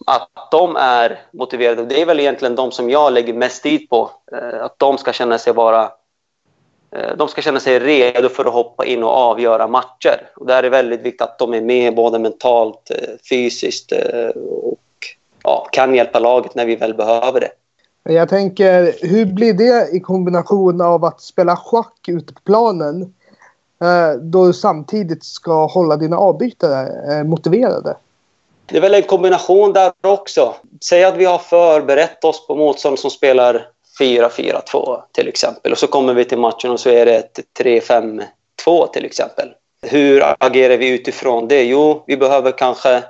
att 0.06 0.30
de 0.52 0.76
är 0.76 1.20
motiverade. 1.32 1.86
Det 1.86 2.02
är 2.02 2.06
väl 2.06 2.20
egentligen 2.20 2.56
de 2.56 2.72
som 2.72 2.90
jag 2.90 3.14
lägger 3.14 3.34
mest 3.34 3.64
tid 3.64 3.90
på. 3.90 4.12
Eh, 4.32 4.64
att 4.64 4.80
de 4.80 4.98
ska 4.98 5.14
känna 5.14 5.38
sig 5.38 5.54
vara 5.54 5.92
eh, 6.92 7.16
de 7.18 7.28
ska 7.28 7.42
känna 7.42 7.60
sig 7.60 7.80
redo 7.80 8.30
för 8.30 8.46
att 8.46 8.54
hoppa 8.54 8.86
in 8.86 9.04
och 9.04 9.10
avgöra 9.10 9.68
matcher. 9.68 10.30
Och 10.36 10.46
där 10.46 10.58
är 10.58 10.62
det 10.64 10.70
väldigt 10.70 11.02
viktigt 11.02 11.22
att 11.22 11.40
de 11.40 11.54
är 11.54 11.62
med 11.62 11.96
både 11.96 12.20
mentalt, 12.20 12.92
eh, 12.92 12.98
fysiskt 13.30 13.92
och 14.36 14.80
ja, 15.44 15.68
kan 15.72 15.96
hjälpa 15.96 16.20
laget 16.20 16.56
när 16.56 16.66
vi 16.66 16.76
väl 16.76 16.94
behöver 16.94 17.40
det. 17.40 17.52
Jag 18.10 18.30
tänker, 18.30 18.96
hur 19.02 19.26
blir 19.26 19.54
det 19.54 19.90
i 19.92 20.00
kombination 20.00 20.82
av 20.82 21.06
att 21.06 21.22
spela 21.22 21.56
schack 21.56 22.08
ute 22.08 22.34
på 22.34 22.42
planen 22.46 23.02
eh, 23.82 24.20
då 24.22 24.48
du 24.48 24.54
samtidigt 24.54 25.24
ska 25.24 25.66
hålla 25.66 25.98
dina 25.98 26.18
avbytare 26.18 27.14
eh, 27.14 27.24
motiverade? 27.24 27.98
Det 28.66 28.78
är 28.78 28.82
väl 28.82 28.94
en 28.94 29.04
kombination 29.04 29.74
där 29.74 29.92
också. 30.02 30.56
Säg 30.90 31.04
att 31.04 31.18
vi 31.18 31.26
har 31.26 31.38
förberett 31.38 32.24
oss 32.24 32.48
på 32.48 32.56
motstånd 32.56 33.00
som 33.00 33.12
spelar 33.12 33.68
4-4-2 34.00 35.02
till 35.12 35.28
exempel. 35.28 35.72
Och 35.72 35.78
så 35.78 35.88
kommer 35.88 36.14
vi 36.14 36.26
till 36.26 36.38
matchen 36.38 36.72
och 36.72 36.80
så 36.80 36.90
är 36.90 37.06
det 37.06 37.16
ett 37.16 37.40
3-5-2 37.60 38.88
till 38.94 39.06
exempel. 39.06 39.50
Hur 39.82 40.24
agerar 40.40 40.78
vi 40.78 40.90
utifrån 40.90 41.48
det? 41.48 41.64
Jo, 41.64 42.04
vi 42.08 42.18
behöver 42.18 42.52
kanske 42.52 43.04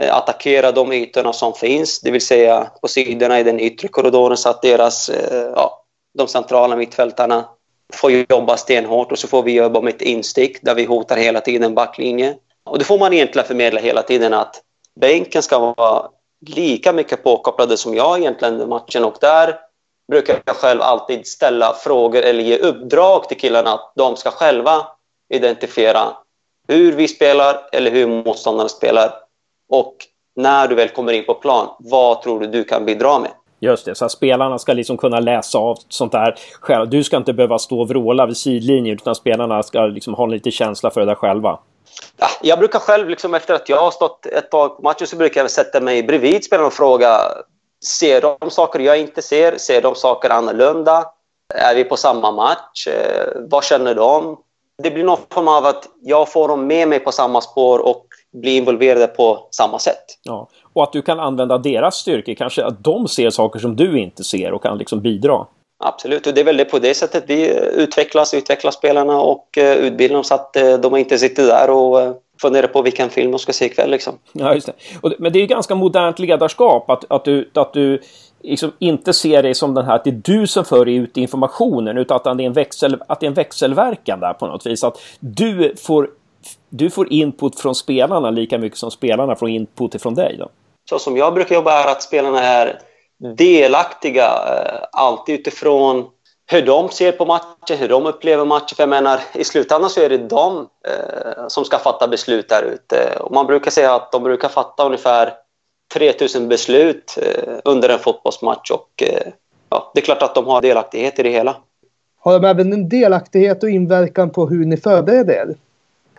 Eh, 0.00 0.16
attackera 0.16 0.72
de 0.72 0.92
ytorna 0.92 1.32
som 1.32 1.54
finns, 1.54 2.00
det 2.00 2.10
vill 2.10 2.26
säga 2.26 2.70
på 2.82 2.88
sidorna 2.88 3.40
i 3.40 3.42
den 3.42 3.60
yttre 3.60 3.88
korridoren 3.88 4.36
så 4.36 4.48
att 4.48 4.62
deras, 4.62 5.08
eh, 5.08 5.50
ja, 5.54 5.84
de 6.18 6.28
centrala 6.28 6.76
mittfältarna 6.76 7.44
får 7.92 8.10
jobba 8.10 8.56
stenhårt 8.56 9.12
och 9.12 9.18
så 9.18 9.28
får 9.28 9.42
vi 9.42 9.52
jobba 9.52 9.80
med 9.80 9.94
ett 9.94 10.02
instick 10.02 10.62
där 10.62 10.74
vi 10.74 10.84
hotar 10.84 11.16
hela 11.16 11.40
tiden 11.40 11.74
backlinjen. 11.74 12.34
Och 12.64 12.78
då 12.78 12.84
får 12.84 12.98
man 12.98 13.12
egentligen 13.12 13.46
förmedla 13.46 13.80
hela 13.80 14.02
tiden 14.02 14.34
att 14.34 14.62
bänken 15.00 15.42
ska 15.42 15.58
vara 15.58 16.08
lika 16.46 16.92
mycket 16.92 17.22
påkopplade 17.22 17.76
som 17.76 17.94
jag 17.94 18.18
egentligen 18.18 18.54
under 18.54 18.66
matchen 18.66 19.04
och 19.04 19.16
där 19.20 19.58
brukar 20.08 20.42
jag 20.44 20.56
själv 20.56 20.82
alltid 20.82 21.26
ställa 21.26 21.74
frågor 21.74 22.22
eller 22.22 22.42
ge 22.42 22.58
uppdrag 22.58 23.28
till 23.28 23.36
killarna 23.36 23.72
att 23.72 23.92
de 23.96 24.16
ska 24.16 24.30
själva 24.30 24.86
identifiera 25.34 26.16
hur 26.68 26.92
vi 26.92 27.08
spelar 27.08 27.68
eller 27.72 27.90
hur 27.90 28.06
motståndarna 28.06 28.68
spelar. 28.68 29.25
Och 29.68 29.94
när 30.36 30.68
du 30.68 30.74
väl 30.74 30.88
kommer 30.88 31.12
in 31.12 31.24
på 31.24 31.34
plan, 31.34 31.68
vad 31.78 32.22
tror 32.22 32.40
du 32.40 32.46
du 32.46 32.64
kan 32.64 32.84
bidra 32.84 33.18
med? 33.18 33.30
Just 33.60 33.84
det, 33.84 33.94
så 33.94 34.04
att 34.04 34.12
spelarna 34.12 34.58
ska 34.58 34.72
liksom 34.72 34.96
kunna 34.96 35.20
läsa 35.20 35.58
av 35.58 35.78
sånt 35.88 36.12
där 36.12 36.34
själv. 36.60 36.88
Du 36.90 37.04
ska 37.04 37.16
inte 37.16 37.32
behöva 37.32 37.58
stå 37.58 37.80
och 37.80 37.88
vråla 37.88 38.26
vid 38.26 38.36
sidlinjen 38.36 38.94
utan 38.94 39.14
spelarna 39.14 39.62
ska 39.62 39.86
liksom 39.86 40.14
ha 40.14 40.26
lite 40.26 40.50
känsla 40.50 40.90
för 40.90 41.00
det 41.00 41.06
där 41.06 41.14
själva. 41.14 41.58
Ja, 42.16 42.26
jag 42.42 42.58
brukar 42.58 42.78
själv, 42.78 43.08
liksom 43.08 43.34
efter 43.34 43.54
att 43.54 43.68
jag 43.68 43.80
har 43.80 43.90
stått 43.90 44.26
ett 44.26 44.50
tag 44.50 44.76
på 44.76 44.82
matchen, 44.82 45.06
så 45.06 45.16
brukar 45.16 45.40
jag 45.40 45.50
sätta 45.50 45.80
mig 45.80 46.02
bredvid 46.02 46.44
spelarna 46.44 46.66
och 46.66 46.72
fråga 46.72 47.20
Ser 47.84 48.20
de 48.20 48.50
saker 48.50 48.80
jag 48.80 49.00
inte 49.00 49.22
ser? 49.22 49.58
Ser 49.58 49.82
de 49.82 49.94
saker 49.94 50.30
annorlunda? 50.30 51.04
Är 51.54 51.74
vi 51.74 51.84
på 51.84 51.96
samma 51.96 52.32
match? 52.32 52.86
Eh, 52.86 53.26
vad 53.50 53.64
känner 53.64 53.94
de? 53.94 54.38
Det 54.82 54.90
blir 54.90 55.04
någon 55.04 55.18
form 55.30 55.48
av 55.48 55.66
att 55.66 55.88
jag 56.02 56.32
får 56.32 56.48
dem 56.48 56.66
med 56.66 56.88
mig 56.88 57.00
på 57.00 57.12
samma 57.12 57.40
spår 57.40 57.78
och 57.78 58.06
blir 58.32 58.56
involverade 58.56 59.06
på 59.06 59.48
samma 59.50 59.78
sätt. 59.78 60.04
Ja. 60.22 60.48
Och 60.72 60.82
att 60.82 60.92
du 60.92 61.02
kan 61.02 61.20
använda 61.20 61.58
deras 61.58 61.96
styrkor, 61.96 62.34
kanske 62.34 62.64
att 62.64 62.84
de 62.84 63.08
ser 63.08 63.30
saker 63.30 63.58
som 63.58 63.76
du 63.76 63.98
inte 63.98 64.24
ser 64.24 64.52
och 64.52 64.62
kan 64.62 64.78
liksom 64.78 65.00
bidra. 65.00 65.46
Absolut, 65.84 66.26
och 66.26 66.34
det 66.34 66.40
är 66.40 66.44
väl 66.44 66.64
på 66.64 66.78
det 66.78 66.94
sättet 66.94 67.24
vi 67.26 67.58
utvecklas, 67.74 68.34
utvecklar 68.34 68.70
spelarna 68.70 69.20
och 69.20 69.58
uh, 69.58 69.64
utbildar 69.64 70.14
dem 70.14 70.24
så 70.24 70.34
att 70.34 70.56
uh, 70.62 70.74
de 70.74 70.96
inte 70.96 71.18
sitter 71.18 71.46
där 71.46 71.70
och 71.70 71.98
uh, 71.98 72.12
funderar 72.42 72.66
på 72.66 72.82
vilken 72.82 73.10
film 73.10 73.30
de 73.30 73.38
ska 73.38 73.52
se 73.52 73.64
ikväll. 73.64 73.90
Liksom. 73.90 74.14
Ja, 74.32 74.54
just 74.54 74.66
det. 74.66 74.72
Och, 75.00 75.12
men 75.18 75.32
det 75.32 75.38
är 75.38 75.40
ju 75.40 75.46
ganska 75.46 75.74
modernt 75.74 76.18
ledarskap 76.18 76.90
att, 76.90 77.04
att 77.08 77.24
du, 77.24 77.50
att 77.54 77.72
du 77.72 78.00
liksom 78.42 78.72
inte 78.78 79.12
ser 79.12 79.42
dig 79.42 79.54
som 79.54 79.74
den 79.74 79.84
här 79.84 79.94
att 79.94 80.04
det 80.04 80.10
är 80.10 80.20
du 80.24 80.46
som 80.46 80.64
för 80.64 80.88
ut 80.88 81.16
informationen 81.16 81.98
utan 81.98 82.16
att 82.16 82.24
det 82.24 82.44
är 82.44 82.46
en, 82.46 82.52
växel, 82.52 83.02
att 83.08 83.20
det 83.20 83.26
är 83.26 83.28
en 83.28 83.34
växelverkan 83.34 84.20
där 84.20 84.32
på 84.32 84.46
något 84.46 84.66
vis. 84.66 84.84
Att 84.84 84.98
du 85.20 85.74
får, 85.76 86.10
du 86.68 86.90
får 86.90 87.12
input 87.12 87.60
från 87.60 87.74
spelarna 87.74 88.30
lika 88.30 88.58
mycket 88.58 88.78
som 88.78 88.90
spelarna 88.90 89.36
får 89.36 89.48
input 89.48 90.02
från 90.02 90.14
dig. 90.14 90.36
Då. 90.38 90.48
Så 90.90 90.98
som 90.98 91.16
jag 91.16 91.34
brukar 91.34 91.54
jobba 91.54 91.84
är 91.84 91.92
att 91.92 92.02
spelarna 92.02 92.42
är 92.42 92.78
delaktiga, 93.36 94.24
eh, 94.24 94.88
alltid 94.92 95.40
utifrån 95.40 96.06
hur 96.50 96.62
de 96.62 96.88
ser 96.88 97.12
på 97.12 97.26
matchen, 97.26 97.78
hur 97.78 97.88
de 97.88 98.06
upplever 98.06 98.44
matchen. 98.44 98.76
För 98.76 98.82
jag 98.82 98.88
menar, 98.88 99.20
i 99.34 99.44
slutändan 99.44 99.90
så 99.90 100.00
är 100.00 100.08
det 100.08 100.18
de 100.18 100.58
eh, 100.58 101.48
som 101.48 101.64
ska 101.64 101.78
fatta 101.78 102.08
beslut 102.08 102.48
där 102.48 102.62
ute. 102.62 103.18
Och 103.20 103.34
man 103.34 103.46
brukar 103.46 103.70
säga 103.70 103.94
att 103.94 104.12
de 104.12 104.22
brukar 104.22 104.48
fatta 104.48 104.86
ungefär 104.86 105.32
3000 105.94 106.48
beslut 106.48 107.18
eh, 107.22 107.54
under 107.64 107.88
en 107.88 107.98
fotbollsmatch 107.98 108.70
och 108.70 109.02
eh, 109.02 109.32
ja, 109.70 109.90
det 109.94 110.00
är 110.00 110.04
klart 110.04 110.22
att 110.22 110.34
de 110.34 110.46
har 110.46 110.60
delaktighet 110.60 111.18
i 111.18 111.22
det 111.22 111.30
hela. 111.30 111.56
Har 112.20 112.40
de 112.40 112.48
även 112.48 112.72
en 112.72 112.88
delaktighet 112.88 113.62
och 113.62 113.70
inverkan 113.70 114.30
på 114.30 114.46
hur 114.46 114.64
ni 114.64 114.76
förbereder 114.76 115.34
er? 115.34 115.54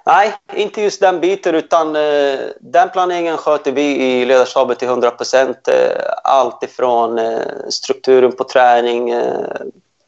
Nej, 0.07 0.33
inte 0.53 0.81
just 0.81 1.01
den 1.01 1.19
biten 1.19 1.55
utan 1.55 1.95
eh, 1.95 2.39
den 2.59 2.89
planeringen 2.89 3.37
sköter 3.37 3.71
vi 3.71 3.81
i 3.81 4.25
ledarstaben 4.25 4.75
till 4.75 4.87
100 4.87 5.11
procent. 5.11 5.67
Eh, 5.67 6.01
allt 6.23 6.63
ifrån 6.63 7.19
eh, 7.19 7.39
strukturen 7.69 8.31
på 8.31 8.43
träning, 8.43 9.09
eh, 9.09 9.45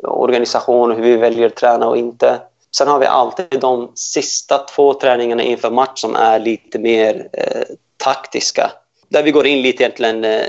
organisation, 0.03 0.91
hur 0.91 1.03
vi 1.03 1.17
väljer 1.17 1.47
att 1.47 1.55
träna 1.55 1.87
och 1.87 1.97
inte. 1.97 2.39
Sen 2.77 2.87
har 2.87 2.99
vi 2.99 3.05
alltid 3.05 3.59
de 3.61 3.91
sista 3.95 4.57
två 4.57 4.93
träningarna 4.93 5.43
inför 5.43 5.71
match 5.71 6.01
som 6.01 6.15
är 6.15 6.39
lite 6.39 6.79
mer 6.79 7.29
eh, 7.33 7.63
taktiska. 7.97 8.71
Där 9.09 9.23
vi 9.23 9.31
går 9.31 9.47
in 9.47 9.61
lite 9.61 9.83
egentligen 9.83 10.23
eh, 10.23 10.47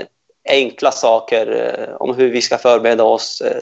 enkla 0.49 0.91
saker 0.91 1.75
eh, 1.77 1.95
om 1.95 2.15
hur 2.15 2.29
vi 2.29 2.41
ska 2.41 2.57
förbereda 2.57 3.03
oss 3.03 3.41
eh, 3.41 3.61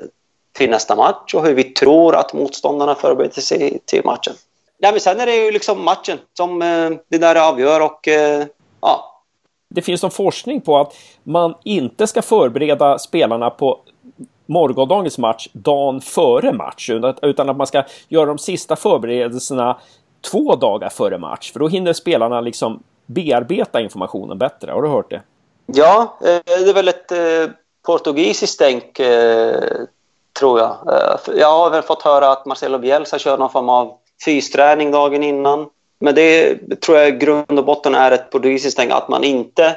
till 0.54 0.70
nästa 0.70 0.96
match 0.96 1.34
och 1.34 1.46
hur 1.46 1.54
vi 1.54 1.64
tror 1.64 2.16
att 2.16 2.34
motståndarna 2.34 2.96
förbereder 2.96 3.42
sig 3.42 3.80
till 3.86 4.06
matchen. 4.06 4.34
Nej, 4.82 4.92
men 4.92 5.00
sen 5.00 5.20
är 5.20 5.26
det 5.26 5.36
ju 5.36 5.52
liksom 5.52 5.84
matchen 5.84 6.18
som 6.34 6.62
eh, 6.62 6.90
det 7.10 7.18
där 7.18 7.50
avgör 7.50 7.82
och 7.82 8.08
eh, 8.08 8.46
ja. 8.82 9.24
Det 9.70 9.82
finns 9.82 10.02
någon 10.02 10.12
forskning 10.12 10.62
på 10.62 10.78
att 10.78 10.96
man 11.24 11.56
inte 11.64 12.08
ska 12.08 12.22
förbereda 12.22 13.00
spelarna 13.00 13.50
på 13.50 13.80
morgondagens 14.46 15.18
match 15.18 15.48
dagen 15.54 16.02
före 16.02 16.54
match 16.54 16.90
utan 17.22 17.50
att 17.50 17.58
man 17.58 17.68
ska 17.68 17.84
göra 18.08 18.26
de 18.26 18.38
sista 18.38 18.76
förberedelserna 18.76 19.80
två 20.32 20.56
dagar 20.56 20.90
före 20.90 21.18
match 21.18 21.52
för 21.52 21.60
då 21.60 21.68
hinner 21.68 21.94
spelarna 21.94 22.42
liksom 22.42 22.84
bearbeta 23.06 23.82
informationen 23.82 24.38
bättre. 24.38 24.72
Har 24.72 24.82
du 24.82 24.90
hört 24.90 25.10
det? 25.10 25.22
Ja, 25.66 26.18
eh, 26.22 26.40
det 26.46 26.70
är 26.70 26.74
väl 26.74 26.88
ett 26.88 27.12
portugisiskt 27.86 28.60
tänk 28.60 28.94
tror 30.40 30.60
jag. 30.60 30.78
Jag 31.36 31.52
har 31.52 31.70
väl 31.70 31.82
fått 31.82 32.02
höra 32.02 32.32
att 32.32 32.46
Marcelo 32.46 32.78
Bielsa 32.78 33.20
kör 33.20 33.38
någon 33.38 33.50
form 33.50 33.70
av 33.70 33.98
fysträning 34.26 34.92
dagen 34.92 35.24
innan. 35.24 35.70
Men 36.00 36.16
det 36.16 36.56
tror 36.82 36.98
jag 36.98 37.08
i 37.08 37.12
grund 37.12 37.60
och 37.60 37.66
botten 37.66 37.96
är 37.96 38.12
ett 38.12 38.32
portugisiskt 38.32 38.78
tänk 38.78 38.92
att 38.92 39.10
man 39.10 39.24
inte 39.24 39.76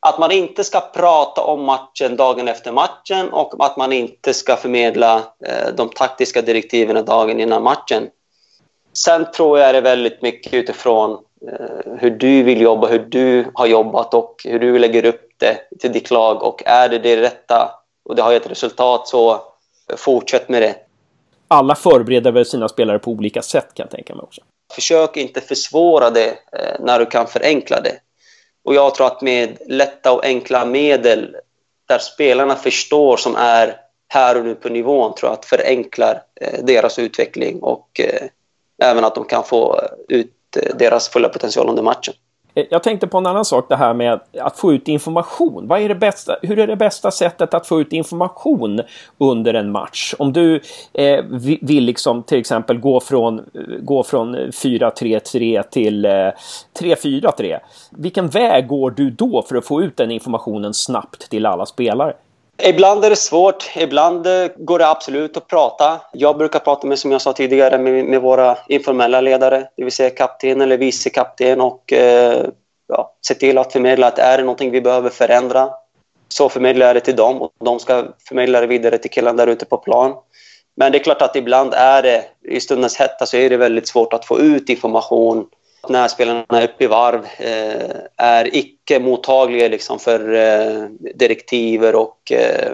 att 0.00 0.18
man 0.18 0.30
inte 0.30 0.64
ska 0.64 0.80
prata 0.80 1.42
om 1.42 1.64
matchen 1.64 2.16
dagen 2.16 2.48
efter 2.48 2.72
matchen 2.72 3.28
och 3.28 3.64
att 3.64 3.76
man 3.76 3.92
inte 3.92 4.34
ska 4.34 4.56
förmedla 4.56 5.16
eh, 5.46 5.74
de 5.76 5.88
taktiska 5.88 6.42
direktiven 6.42 7.04
dagen 7.04 7.40
innan 7.40 7.62
matchen. 7.62 8.10
Sen 8.92 9.32
tror 9.32 9.58
jag 9.58 9.74
det 9.74 9.78
är 9.78 9.82
väldigt 9.82 10.22
mycket 10.22 10.54
utifrån 10.54 11.10
eh, 11.46 11.92
hur 11.98 12.10
du 12.10 12.42
vill 12.42 12.60
jobba, 12.60 12.86
hur 12.86 12.98
du 12.98 13.50
har 13.54 13.66
jobbat 13.66 14.14
och 14.14 14.42
hur 14.44 14.58
du 14.58 14.78
lägger 14.78 15.04
upp 15.04 15.30
det 15.38 15.78
till 15.78 15.92
ditt 15.92 16.10
lag. 16.10 16.42
Och 16.42 16.62
är 16.66 16.88
det 16.88 16.98
det 16.98 17.22
rätta 17.22 17.70
och 18.04 18.16
det 18.16 18.22
har 18.22 18.32
gett 18.32 18.50
resultat 18.50 19.08
så 19.08 19.40
fortsätt 19.96 20.48
med 20.48 20.62
det 20.62 20.74
alla 21.48 21.74
förbereder 21.74 22.32
väl 22.32 22.46
sina 22.46 22.68
spelare 22.68 22.98
på 22.98 23.10
olika 23.10 23.42
sätt 23.42 23.74
kan 23.74 23.84
jag 23.84 23.90
tänka 23.90 24.14
mig 24.14 24.22
också. 24.22 24.40
Försök 24.74 25.16
inte 25.16 25.40
försvåra 25.40 26.10
det 26.10 26.28
eh, 26.28 26.80
när 26.80 26.98
du 26.98 27.06
kan 27.06 27.26
förenkla 27.26 27.80
det. 27.80 27.94
Och 28.64 28.74
jag 28.74 28.94
tror 28.94 29.06
att 29.06 29.22
med 29.22 29.58
lätta 29.66 30.12
och 30.12 30.24
enkla 30.24 30.66
medel 30.66 31.36
där 31.88 31.98
spelarna 31.98 32.56
förstår 32.56 33.16
som 33.16 33.36
är 33.36 33.76
här 34.08 34.38
och 34.38 34.44
nu 34.44 34.54
på 34.54 34.68
nivån 34.68 35.14
tror 35.14 35.30
jag 35.30 35.38
att 35.38 35.44
förenklar 35.44 36.22
eh, 36.40 36.64
deras 36.64 36.98
utveckling 36.98 37.62
och 37.62 38.00
eh, 38.00 38.28
även 38.82 39.04
att 39.04 39.14
de 39.14 39.24
kan 39.24 39.44
få 39.44 39.80
ut 40.08 40.34
deras 40.74 41.08
fulla 41.08 41.28
potential 41.28 41.68
under 41.68 41.82
matchen. 41.82 42.14
Eh, 42.58 42.64
jag 42.70 42.82
tänkte 42.82 43.06
på 43.06 43.18
en 43.18 43.26
annan 43.26 43.44
sak, 43.44 43.68
det 43.68 43.76
här 43.76 43.94
med 43.94 44.20
att 44.40 44.58
få 44.58 44.72
ut 44.72 44.88
information. 44.88 45.68
Vad 45.68 45.80
är 45.80 45.88
det 45.88 45.94
bästa, 45.94 46.36
hur 46.42 46.58
är 46.58 46.66
det 46.66 46.76
bästa 46.76 47.10
sättet 47.10 47.54
att 47.54 47.66
få 47.66 47.80
ut 47.80 47.92
information 47.92 48.80
under 49.18 49.54
en 49.54 49.70
match? 49.70 50.14
Om 50.18 50.32
du 50.32 50.60
eh, 50.92 51.24
vill 51.60 51.84
liksom 51.84 52.22
till 52.22 52.38
exempel 52.38 52.78
gå 52.78 53.00
från, 53.00 53.38
eh, 53.38 53.44
gå 53.80 54.02
från 54.02 54.36
4-3-3 54.36 55.62
till 55.62 56.04
eh, 56.04 56.10
3-4-3. 56.80 57.58
Vilken 57.90 58.28
väg 58.28 58.66
går 58.68 58.90
du 58.90 59.10
då 59.10 59.42
för 59.42 59.56
att 59.56 59.66
få 59.66 59.82
ut 59.82 59.96
den 59.96 60.10
informationen 60.10 60.74
snabbt 60.74 61.30
till 61.30 61.46
alla 61.46 61.66
spelare? 61.66 62.12
Ibland 62.62 63.04
är 63.04 63.10
det 63.10 63.16
svårt, 63.16 63.70
ibland 63.76 64.26
eh, 64.26 64.48
går 64.56 64.78
det 64.78 64.88
absolut 64.88 65.36
att 65.36 65.46
prata. 65.46 66.00
Jag 66.12 66.38
brukar 66.38 66.58
prata 66.58 66.86
med, 66.86 66.98
som 66.98 67.12
jag 67.12 67.22
sa 67.22 67.32
tidigare, 67.32 67.78
med, 67.78 68.04
med 68.04 68.20
våra 68.20 68.58
informella 68.68 69.20
ledare, 69.20 69.68
det 69.76 69.84
vill 69.84 69.92
säga 69.92 70.10
kapten 70.10 70.60
eller 70.60 70.78
vice 70.78 71.10
kapten 71.10 71.60
och 71.60 71.92
eh, 71.92 72.46
ja, 72.88 73.14
se 73.26 73.34
till 73.34 73.58
att 73.58 73.72
förmedla 73.72 74.06
att 74.06 74.18
är 74.18 74.38
det 74.38 74.44
någonting 74.44 74.70
vi 74.70 74.80
behöver 74.80 75.10
förändra 75.10 75.70
så 76.28 76.48
förmedlar 76.48 76.86
jag 76.86 76.96
det 76.96 77.00
till 77.00 77.16
dem 77.16 77.42
och 77.42 77.52
de 77.64 77.78
ska 77.78 78.04
förmedla 78.28 78.60
det 78.60 78.66
vidare 78.66 78.98
till 78.98 79.10
killarna 79.10 79.36
där 79.36 79.52
ute 79.52 79.64
på 79.64 79.76
plan. 79.76 80.14
Men 80.76 80.92
det 80.92 80.98
är 80.98 81.02
klart 81.02 81.22
att 81.22 81.36
ibland 81.36 81.74
är 81.74 82.02
det, 82.02 82.24
i 82.48 82.60
stundens 82.60 82.96
hetta 82.96 83.26
så 83.26 83.36
är 83.36 83.50
det 83.50 83.56
väldigt 83.56 83.88
svårt 83.88 84.12
att 84.12 84.24
få 84.24 84.40
ut 84.40 84.68
information 84.68 85.46
när 85.88 86.08
spelarna 86.08 86.44
är 86.48 86.64
uppe 86.64 86.84
i 86.84 86.86
varv 86.86 87.24
eh, 87.38 87.96
är 88.16 88.56
icke 88.56 89.00
mottagliga 89.00 89.68
liksom 89.68 89.98
för 89.98 90.34
eh, 90.34 90.84
direktiver 91.14 91.94
och 91.94 92.32
eh, 92.32 92.72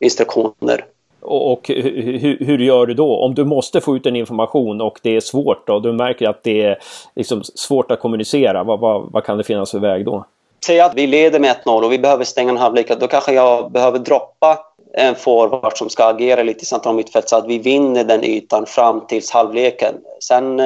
instruktioner. 0.00 0.84
Och, 1.20 1.52
och 1.52 1.68
hur, 1.68 2.44
hur, 2.44 2.58
gör 2.58 2.86
du 2.86 2.94
då? 2.94 3.16
Om 3.16 3.34
du 3.34 3.44
måste 3.44 3.80
få 3.80 3.96
ut 3.96 4.06
en 4.06 4.16
information 4.16 4.80
och 4.80 4.98
det 5.02 5.16
är 5.16 5.20
svårt 5.20 5.68
och 5.68 5.82
du 5.82 5.92
märker 5.92 6.28
att 6.28 6.42
det 6.42 6.62
är 6.62 6.78
liksom 7.16 7.42
svårt 7.44 7.90
att 7.90 8.00
kommunicera, 8.00 8.64
vad, 8.64 8.80
vad, 8.80 9.12
vad 9.12 9.24
kan 9.24 9.38
det 9.38 9.44
finnas 9.44 9.70
för 9.70 9.78
väg 9.78 10.04
då? 10.04 10.24
Säg 10.66 10.80
att 10.80 10.94
vi 10.94 11.06
leder 11.06 11.38
med 11.38 11.56
1-0 11.64 11.84
och 11.84 11.92
vi 11.92 11.98
behöver 11.98 12.24
stänga 12.24 12.50
en 12.50 12.56
halvlek. 12.56 13.00
Då 13.00 13.06
kanske 13.06 13.32
jag 13.32 13.72
behöver 13.72 13.98
droppa 13.98 14.58
en 14.92 15.14
forward 15.14 15.78
som 15.78 15.88
ska 15.88 16.04
agera 16.04 16.42
lite 16.42 16.64
centralt 16.64 16.96
mittfält 16.96 17.28
så 17.28 17.36
att 17.36 17.46
vi 17.46 17.58
vinner 17.58 18.04
den 18.04 18.24
ytan 18.24 18.66
fram 18.66 19.06
tills 19.06 19.30
halvleken. 19.30 19.94
Sen 20.20 20.60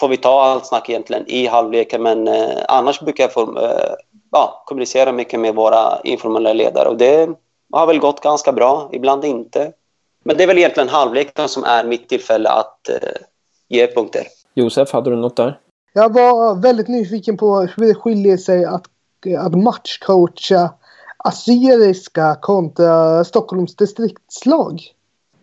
får 0.00 0.08
vi 0.08 0.16
ta 0.16 0.42
allt 0.42 0.66
snack 0.66 0.88
egentligen 0.88 1.24
i 1.26 1.46
halvleken. 1.46 2.02
Men 2.02 2.28
eh, 2.28 2.58
annars 2.68 3.00
brukar 3.00 3.24
jag 3.24 3.32
få, 3.32 3.58
eh, 3.58 3.94
ja, 4.32 4.62
kommunicera 4.66 5.12
mycket 5.12 5.40
med 5.40 5.54
våra 5.54 6.00
informella 6.04 6.52
ledare 6.52 6.88
och 6.88 6.96
det 6.96 7.28
har 7.72 7.86
väl 7.86 7.98
gått 7.98 8.20
ganska 8.20 8.52
bra, 8.52 8.90
ibland 8.92 9.24
inte. 9.24 9.72
Men 10.24 10.36
det 10.36 10.42
är 10.42 10.46
väl 10.46 10.58
egentligen 10.58 10.88
halvleken 10.88 11.48
som 11.48 11.64
är 11.64 11.84
mitt 11.84 12.08
tillfälle 12.08 12.48
att 12.48 12.88
eh, 12.88 12.94
ge 13.68 13.86
punkter. 13.86 14.22
Josef, 14.54 14.92
hade 14.92 15.10
du 15.10 15.16
något 15.16 15.36
där? 15.36 15.58
Jag 15.92 16.14
var 16.14 16.62
väldigt 16.62 16.88
nyfiken 16.88 17.36
på 17.36 17.60
hur 17.60 17.86
det 17.86 17.94
skiljer 17.94 18.36
sig 18.36 18.64
att 18.64 18.84
att 19.38 19.54
matchcoacha 19.54 20.70
Assyriska 21.18 22.34
kontra 22.40 23.24
Stockholms 23.24 23.76
distriktslag? 23.76 24.80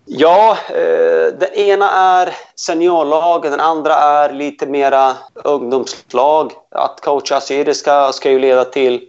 Ja, 0.06 0.58
eh, 0.70 1.34
den 1.40 1.54
ena 1.54 1.92
är 1.92 2.36
seniorlag, 2.56 3.42
den 3.42 3.60
andra 3.60 3.94
är 3.94 4.34
lite 4.34 4.66
mera 4.66 5.16
ungdomslag. 5.34 6.52
Att 6.72 7.02
coacha 7.02 7.36
Assyriska 7.36 8.12
ska 8.12 8.32
ju 8.32 8.40
leda 8.40 8.66
till 8.66 9.02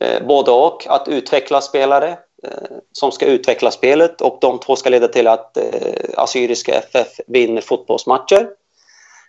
eh, 0.00 0.26
både 0.26 0.50
och. 0.50 0.86
Att 0.88 1.08
utveckla 1.08 1.60
spelare 1.60 2.08
eh, 2.42 2.76
som 2.92 3.12
ska 3.12 3.26
utveckla 3.26 3.70
spelet 3.70 4.20
och 4.20 4.38
de 4.40 4.58
två 4.58 4.76
ska 4.76 4.90
leda 4.90 5.08
till 5.08 5.26
att 5.26 5.56
eh, 5.56 5.64
Assyriska 6.16 6.72
FF 6.72 7.08
vinner 7.26 7.60
fotbollsmatcher. 7.60 8.48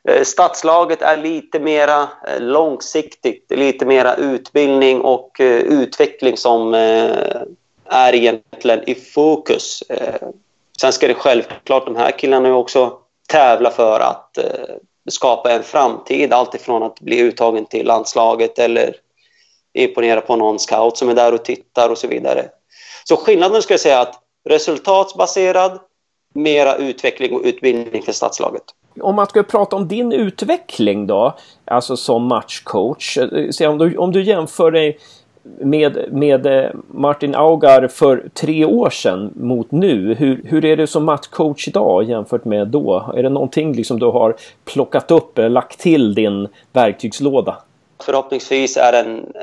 Eh, 0.09 0.23
stadslaget 0.23 1.01
är 1.01 1.17
lite 1.17 1.59
mera 1.59 2.01
eh, 2.01 2.39
långsiktigt, 2.39 3.45
lite 3.49 3.85
mera 3.85 4.15
utbildning 4.15 5.01
och 5.01 5.39
eh, 5.39 5.59
utveckling 5.59 6.37
som 6.37 6.73
eh, 6.73 7.41
är 7.85 8.15
egentligen 8.15 8.89
i 8.89 8.95
fokus. 8.95 9.83
Eh, 9.89 10.27
Sen 10.81 10.93
ska 10.93 11.07
det 11.07 11.13
självklart 11.13 11.85
de 11.85 11.95
här 11.95 12.11
killarna 12.11 12.55
också 12.55 12.93
tävla 13.29 13.71
för 13.71 13.99
att 13.99 14.37
eh, 14.37 14.43
skapa 15.09 15.51
en 15.51 15.63
framtid. 15.63 16.33
Alltifrån 16.33 16.83
att 16.83 16.99
bli 16.99 17.19
uttagen 17.19 17.65
till 17.65 17.87
landslaget 17.87 18.59
eller 18.59 18.95
imponera 19.73 20.21
på 20.21 20.35
någon 20.35 20.59
scout 20.59 20.97
som 20.97 21.09
är 21.09 21.15
där 21.15 21.33
och 21.33 21.45
tittar 21.45 21.89
och 21.89 21.97
så 21.97 22.07
vidare. 22.07 22.45
Så 23.03 23.17
skillnaden 23.17 23.61
skulle 23.61 23.73
jag 23.73 23.81
säga 23.81 23.99
att 23.99 24.19
resultatsbaserad, 24.49 25.79
mera 26.33 26.75
utveckling 26.75 27.33
och 27.33 27.41
utbildning 27.43 28.03
för 28.03 28.11
statslaget. 28.11 28.63
Om 29.01 29.15
man 29.15 29.27
skulle 29.27 29.43
prata 29.43 29.75
om 29.75 29.87
din 29.87 30.11
utveckling 30.11 31.07
då, 31.07 31.37
alltså 31.65 31.97
som 31.97 32.27
matchcoach. 32.27 33.17
Eh, 33.17 33.69
om 33.69 33.77
du, 33.77 33.97
om 33.97 34.11
du 34.11 34.23
jämför 34.23 34.71
dig 34.71 34.99
med, 35.43 36.05
med 36.11 36.45
eh, 36.45 36.69
Martin 36.87 37.35
Augar 37.35 37.87
för 37.87 38.29
tre 38.33 38.65
år 38.65 38.89
sedan 38.89 39.33
mot 39.35 39.71
nu. 39.71 40.13
Hur, 40.13 40.41
hur 40.45 40.65
är 40.65 40.77
du 40.77 40.87
som 40.87 41.05
matchcoach 41.05 41.67
idag 41.67 42.03
jämfört 42.03 42.45
med 42.45 42.67
då? 42.67 43.13
Är 43.15 43.23
det 43.23 43.29
någonting 43.29 43.73
liksom 43.73 43.99
du 43.99 44.05
har 44.05 44.35
plockat 44.65 45.11
upp 45.11 45.37
eller 45.37 45.49
lagt 45.49 45.79
till 45.79 46.13
din 46.13 46.47
verktygslåda? 46.73 47.57
Förhoppningsvis 48.03 48.77
är 48.77 48.93
en, 48.93 49.33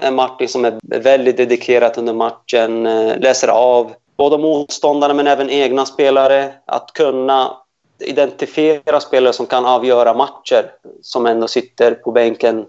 en 0.00 0.14
Martin 0.14 0.48
som 0.48 0.64
är 0.64 0.78
väldigt 1.02 1.36
dedikerad 1.36 1.98
under 1.98 2.14
matchen, 2.14 2.86
eh, 2.86 3.18
läser 3.18 3.48
av 3.48 3.92
både 4.16 4.38
motståndarna 4.38 5.14
men 5.14 5.26
även 5.26 5.50
egna 5.50 5.86
spelare. 5.86 6.52
Att 6.66 6.92
kunna 6.92 7.56
identifiera 8.00 9.00
spelare 9.00 9.32
som 9.32 9.46
kan 9.46 9.66
avgöra 9.66 10.14
matcher 10.14 10.70
som 11.02 11.26
ändå 11.26 11.48
sitter 11.48 11.94
på 11.94 12.12
bänken 12.12 12.66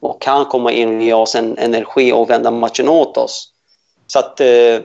och 0.00 0.22
kan 0.22 0.44
komma 0.44 0.72
in 0.72 0.96
och 0.96 1.02
ge 1.02 1.14
oss 1.14 1.34
en 1.34 1.58
energi 1.58 2.12
och 2.12 2.30
vända 2.30 2.50
matchen 2.50 2.88
åt 2.88 3.16
oss. 3.16 3.52
Så 4.06 4.18
att 4.18 4.40
eh, 4.40 4.80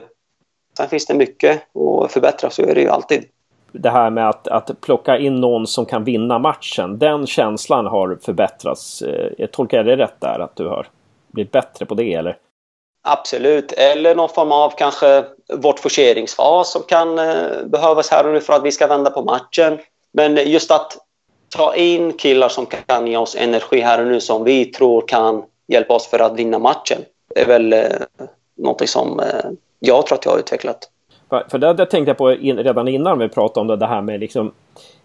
sen 0.76 0.88
finns 0.88 1.06
det 1.06 1.14
mycket 1.14 1.62
att 2.04 2.12
förbättra, 2.12 2.50
så 2.50 2.62
är 2.62 2.74
det 2.74 2.80
ju 2.80 2.88
alltid. 2.88 3.24
Det 3.72 3.90
här 3.90 4.10
med 4.10 4.28
att, 4.28 4.48
att 4.48 4.80
plocka 4.80 5.18
in 5.18 5.34
någon 5.34 5.66
som 5.66 5.86
kan 5.86 6.04
vinna 6.04 6.38
matchen, 6.38 6.98
den 6.98 7.26
känslan 7.26 7.86
har 7.86 8.18
förbättrats. 8.22 9.02
Eh, 9.02 9.30
jag 9.38 9.52
tolkar 9.52 9.84
det 9.84 9.96
rätt 9.96 10.20
där, 10.20 10.40
att 10.40 10.56
du 10.56 10.68
har 10.68 10.86
blivit 11.28 11.52
bättre 11.52 11.86
på 11.86 11.94
det 11.94 12.14
eller? 12.14 12.38
Absolut, 13.02 13.72
eller 13.72 14.14
någon 14.14 14.28
form 14.28 14.52
av 14.52 14.70
kanske 14.70 15.24
vårt 15.54 15.78
forceringsfas 15.78 16.72
som 16.72 16.82
kan 16.82 17.18
eh, 17.18 17.64
behövas 17.64 18.10
här 18.10 18.26
och 18.26 18.32
nu 18.32 18.40
för 18.40 18.52
att 18.52 18.62
vi 18.62 18.72
ska 18.72 18.86
vända 18.86 19.10
på 19.10 19.22
matchen. 19.22 19.78
Men 20.12 20.36
just 20.36 20.70
att 20.70 20.98
ta 21.48 21.74
in 21.74 22.12
killar 22.12 22.48
som 22.48 22.66
kan 22.66 23.06
ge 23.06 23.16
oss 23.16 23.36
energi 23.36 23.80
här 23.80 24.00
och 24.00 24.06
nu 24.06 24.20
som 24.20 24.44
vi 24.44 24.64
tror 24.64 25.08
kan 25.08 25.42
hjälpa 25.68 25.94
oss 25.94 26.06
för 26.06 26.18
att 26.18 26.38
vinna 26.38 26.58
matchen 26.58 26.98
Det 27.34 27.40
är 27.40 27.46
väl 27.46 27.72
eh, 27.72 28.84
som 28.84 29.20
eh, 29.20 29.50
jag 29.80 30.06
tror 30.06 30.18
att 30.18 30.24
jag 30.24 30.32
har 30.32 30.38
utvecklat. 30.38 30.90
För, 31.28 31.46
för 31.50 31.58
det, 31.58 31.74
det 31.74 31.86
tänkte 31.86 32.10
jag 32.10 32.18
på 32.18 32.32
in, 32.32 32.58
redan 32.58 32.88
innan 32.88 33.18
vi 33.18 33.28
pratade 33.28 33.60
om 33.60 33.66
det, 33.66 33.76
det 33.76 33.86
här 33.86 34.02
med, 34.02 34.20
liksom, 34.20 34.52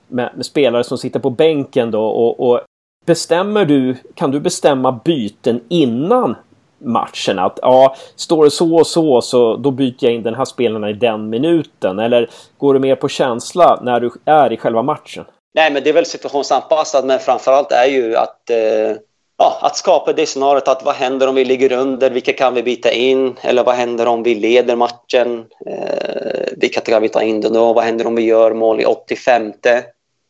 med, 0.07 0.29
med 0.35 0.45
spelare 0.45 0.83
som 0.83 0.97
sitter 0.97 1.19
på 1.19 1.29
bänken 1.29 1.91
då 1.91 2.05
och, 2.05 2.49
och 2.49 2.61
Bestämmer 3.05 3.65
du, 3.65 3.95
kan 4.13 4.31
du 4.31 4.39
bestämma 4.39 4.91
byten 4.91 5.61
innan 5.69 6.35
matchen. 6.77 7.39
Att 7.39 7.59
ja, 7.61 7.95
står 8.15 8.43
det 8.43 8.51
så 8.51 8.75
och 8.75 8.87
så, 8.87 9.21
så 9.21 9.57
då 9.57 9.71
byter 9.71 9.95
jag 9.99 10.13
in 10.13 10.23
den 10.23 10.35
här 10.35 10.45
spelaren 10.45 10.89
i 10.89 10.93
den 10.93 11.29
minuten. 11.29 11.99
Eller 11.99 12.29
går 12.57 12.73
du 12.73 12.79
mer 12.79 12.95
på 12.95 13.07
känsla 13.07 13.79
när 13.81 13.99
du 13.99 14.11
är 14.25 14.53
i 14.53 14.57
själva 14.57 14.81
matchen? 14.81 15.25
Nej, 15.53 15.71
men 15.71 15.83
det 15.83 15.89
är 15.89 15.93
väl 15.93 16.05
situationsanpassat, 16.05 17.05
men 17.05 17.19
framförallt 17.19 17.71
är 17.71 17.85
ju 17.85 18.15
att, 18.15 18.49
eh, 18.49 18.95
ja, 19.37 19.59
att 19.61 19.77
skapa 19.77 20.13
det 20.13 20.25
scenariot 20.25 20.67
att 20.67 20.83
vad 20.85 20.95
händer 20.95 21.27
om 21.27 21.35
vi 21.35 21.45
ligger 21.45 21.71
under, 21.71 22.09
vilka 22.09 22.33
kan 22.33 22.53
vi 22.53 22.63
byta 22.63 22.91
in? 22.91 23.35
Eller 23.41 23.63
vad 23.63 23.75
händer 23.75 24.07
om 24.07 24.23
vi 24.23 24.35
leder 24.35 24.75
matchen? 24.75 25.45
Eh, 25.65 26.47
vilka 26.57 26.81
kan 26.81 27.01
vi 27.01 27.09
ta 27.09 27.21
in 27.21 27.41
då? 27.41 27.73
Vad 27.73 27.83
händer 27.83 28.07
om 28.07 28.15
vi 28.15 28.21
gör 28.21 28.53
mål 28.53 28.81
i 28.81 28.85
85? 28.85 29.53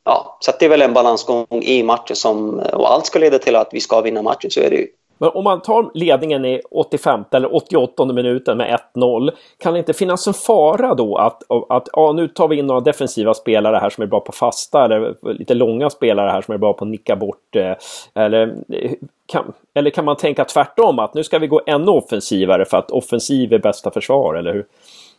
Ja, 0.03 0.37
så 0.39 0.51
det 0.59 0.65
är 0.65 0.69
väl 0.69 0.81
en 0.81 0.93
balansgång 0.93 1.45
i 1.61 1.83
matchen 1.83 2.15
som, 2.15 2.59
och 2.59 2.93
allt 2.93 3.05
ska 3.05 3.19
leda 3.19 3.39
till 3.39 3.55
att 3.55 3.69
vi 3.71 3.79
ska 3.79 4.01
vinna 4.01 4.21
matchen, 4.21 4.51
så 4.51 4.59
är 4.59 4.69
det 4.69 4.75
ju. 4.75 4.87
Men 5.21 5.29
om 5.29 5.43
man 5.43 5.61
tar 5.61 5.91
ledningen 5.93 6.45
i 6.45 6.61
85 6.71 7.23
eller 7.31 7.55
88 7.55 8.05
minuten 8.05 8.57
med 8.57 8.79
1-0, 8.95 9.31
kan 9.57 9.73
det 9.73 9.79
inte 9.79 9.93
finnas 9.93 10.27
en 10.27 10.33
fara 10.33 10.95
då 10.95 11.15
att, 11.15 11.43
att 11.69 11.87
ja, 11.93 12.11
nu 12.11 12.27
tar 12.27 12.47
vi 12.47 12.59
in 12.59 12.67
några 12.67 12.81
defensiva 12.81 13.33
spelare 13.33 13.77
här 13.77 13.89
som 13.89 14.01
är 14.01 14.07
bra 14.07 14.19
på 14.19 14.31
fasta 14.31 14.85
eller 14.85 15.15
lite 15.33 15.53
långa 15.53 15.89
spelare 15.89 16.29
här 16.29 16.41
som 16.41 16.53
är 16.53 16.57
bra 16.57 16.73
på 16.73 16.85
att 16.85 16.91
nicka 16.91 17.15
bort 17.15 17.55
eh, 17.55 17.73
eller 18.15 18.55
eh, 18.69 18.91
kan, 19.25 19.53
eller 19.73 19.89
kan 19.89 20.05
man 20.05 20.15
tänka 20.15 20.45
tvärtom 20.45 20.99
att 20.99 21.13
nu 21.13 21.23
ska 21.23 21.39
vi 21.39 21.47
gå 21.47 21.61
ännu 21.65 21.91
offensivare 21.91 22.65
för 22.65 22.77
att 22.77 22.91
offensiv 22.91 23.53
är 23.53 23.59
bästa 23.59 23.91
försvar 23.91 24.35
eller 24.35 24.53
hur? 24.53 24.65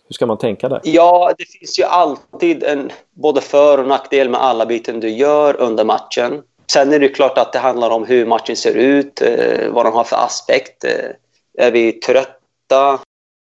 Hur 0.08 0.14
ska 0.14 0.26
man 0.26 0.38
tänka 0.38 0.68
där? 0.68 0.80
Ja, 0.84 1.32
det 1.38 1.44
finns 1.58 1.78
ju 1.78 1.84
alltid 1.84 2.62
en 2.62 2.90
både 3.14 3.40
för 3.40 3.78
och 3.78 3.88
nackdel 3.88 4.28
med 4.28 4.40
alla 4.40 4.66
byten 4.66 5.00
du 5.00 5.08
gör 5.08 5.60
under 5.60 5.84
matchen. 5.84 6.42
Sen 6.72 6.92
är 6.92 6.98
det 6.98 7.08
klart 7.08 7.38
att 7.38 7.52
det 7.52 7.58
handlar 7.58 7.90
om 7.90 8.04
hur 8.04 8.26
matchen 8.26 8.56
ser 8.56 8.74
ut, 8.74 9.22
eh, 9.22 9.68
vad 9.70 9.86
de 9.86 9.94
har 9.94 10.04
för 10.04 10.16
aspekt. 10.16 10.84
Eh, 10.84 11.64
är 11.66 11.70
vi 11.70 11.92
trötta? 11.92 12.98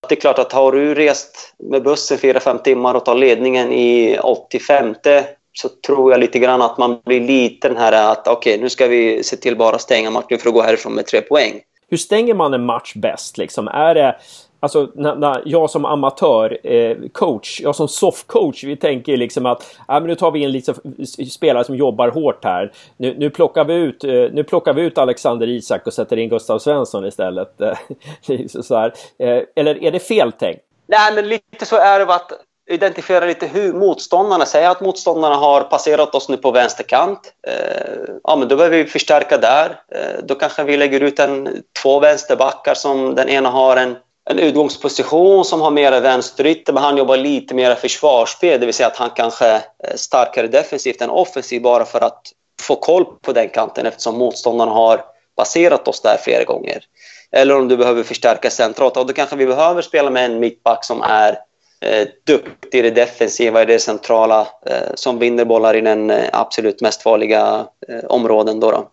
Det 0.08 0.14
är 0.14 0.20
klart 0.20 0.38
att 0.38 0.52
har 0.52 0.72
du 0.72 0.94
rest 0.94 1.54
med 1.58 1.82
bussen 1.82 2.18
4-5 2.18 2.58
timmar 2.62 2.94
och 2.94 3.04
tar 3.04 3.14
ledningen 3.14 3.72
i 3.72 4.18
85 4.18 4.94
så 5.52 5.68
tror 5.86 6.12
jag 6.12 6.20
lite 6.20 6.38
grann 6.38 6.62
att 6.62 6.78
man 6.78 7.00
blir 7.04 7.20
lite 7.20 7.68
den 7.68 7.76
här 7.76 8.12
att 8.12 8.28
okej, 8.28 8.52
okay, 8.52 8.62
nu 8.62 8.70
ska 8.70 8.86
vi 8.86 9.24
se 9.24 9.36
till 9.36 9.56
bara 9.56 9.78
stänga 9.78 10.10
matchen 10.10 10.38
för 10.38 10.48
att 10.48 10.54
gå 10.54 10.62
härifrån 10.62 10.92
med 10.92 11.06
tre 11.06 11.20
poäng. 11.20 11.60
Hur 11.88 11.96
stänger 11.96 12.34
man 12.34 12.54
en 12.54 12.64
match 12.64 12.94
bäst? 12.94 13.38
Liksom? 13.38 13.68
Är 13.68 13.94
det 13.94 14.16
Alltså 14.66 14.88
när, 14.94 15.14
när 15.14 15.42
jag 15.44 15.70
som 15.70 15.84
amatör 15.84 16.58
eh, 16.66 16.96
coach, 17.12 17.60
jag 17.60 17.76
som 17.76 17.88
soffcoach, 17.88 18.64
vi 18.64 18.76
tänker 18.76 19.16
liksom 19.16 19.46
att 19.46 19.62
äh, 19.62 19.94
men 19.94 20.02
nu 20.02 20.14
tar 20.14 20.30
vi 20.30 20.40
in 20.40 20.52
lite 20.52 20.74
spelare 21.30 21.64
som 21.64 21.76
jobbar 21.76 22.08
hårt 22.08 22.44
här. 22.44 22.72
Nu, 22.96 23.14
nu, 23.18 23.30
plockar, 23.30 23.64
vi 23.64 23.74
ut, 23.74 24.04
eh, 24.04 24.10
nu 24.10 24.44
plockar 24.44 24.74
vi 24.74 24.82
ut 24.82 24.98
Alexander 24.98 25.48
Isak 25.48 25.86
och 25.86 25.92
sätter 25.92 26.16
in 26.16 26.28
Gustav 26.28 26.58
Svensson 26.58 27.06
istället. 27.06 27.60
så 28.64 28.76
här. 28.76 28.92
Eh, 29.18 29.42
eller 29.56 29.84
är 29.84 29.92
det 29.92 30.00
fel 30.00 30.32
tänkt? 30.32 30.60
Nej, 30.86 31.14
men 31.14 31.28
lite 31.28 31.66
så 31.66 31.76
är 31.76 31.98
det 31.98 32.14
att 32.14 32.32
identifiera 32.70 33.24
lite 33.24 33.46
hur 33.46 33.72
motståndarna, 33.72 34.46
säger 34.46 34.70
att 34.70 34.80
motståndarna 34.80 35.34
har 35.34 35.60
passerat 35.60 36.14
oss 36.14 36.28
nu 36.28 36.36
på 36.36 36.50
vänsterkant. 36.50 37.32
Eh, 37.46 38.14
ja, 38.24 38.36
men 38.36 38.48
då 38.48 38.56
behöver 38.56 38.76
vi 38.76 38.84
förstärka 38.84 39.38
där. 39.38 39.80
Eh, 39.88 40.24
då 40.24 40.34
kanske 40.34 40.64
vi 40.64 40.76
lägger 40.76 41.00
ut 41.00 41.18
en, 41.18 41.62
två 41.82 42.00
vänsterbackar 42.00 42.74
som 42.74 43.14
den 43.14 43.28
ena 43.28 43.48
har 43.48 43.76
en 43.76 43.96
en 44.30 44.38
utgångsposition 44.38 45.44
som 45.44 45.60
har 45.60 45.70
mer 45.70 46.00
vänsterytter, 46.00 46.72
men 46.72 46.82
han 46.82 46.96
jobbar 46.96 47.16
lite 47.16 47.54
mer 47.54 47.74
försvarsspel, 47.74 48.60
det 48.60 48.66
vill 48.66 48.74
säga 48.74 48.86
att 48.86 48.96
han 48.96 49.10
kanske 49.10 49.46
är 49.46 49.62
starkare 49.94 50.46
defensivt 50.46 51.02
än 51.02 51.10
offensivt 51.10 51.62
bara 51.62 51.84
för 51.84 52.00
att 52.00 52.32
få 52.60 52.76
koll 52.76 53.04
på 53.04 53.32
den 53.32 53.48
kanten 53.48 53.86
eftersom 53.86 54.18
motståndarna 54.18 54.72
har 54.72 55.04
passerat 55.36 55.88
oss 55.88 56.00
där 56.00 56.16
flera 56.16 56.44
gånger. 56.44 56.84
Eller 57.32 57.56
om 57.56 57.68
du 57.68 57.76
behöver 57.76 58.02
förstärka 58.02 58.50
centralt, 58.50 58.96
och 58.96 59.06
då 59.06 59.12
kanske 59.12 59.36
vi 59.36 59.46
behöver 59.46 59.82
spela 59.82 60.10
med 60.10 60.24
en 60.24 60.40
mittback 60.40 60.84
som 60.84 61.02
är 61.02 61.38
eh, 61.80 62.08
duktig 62.26 62.78
i 62.78 62.82
det 62.82 62.90
defensiva, 62.90 63.62
i 63.62 63.66
det 63.66 63.78
centrala, 63.78 64.40
eh, 64.66 64.94
som 64.94 65.18
vinner 65.18 65.44
bollar 65.44 65.76
i 65.76 65.80
den 65.80 66.10
eh, 66.10 66.28
absolut 66.32 66.80
mest 66.80 67.02
farliga 67.02 67.66
eh, 67.88 68.04
områden. 68.04 68.60
Då, 68.60 68.70
då. 68.70 68.90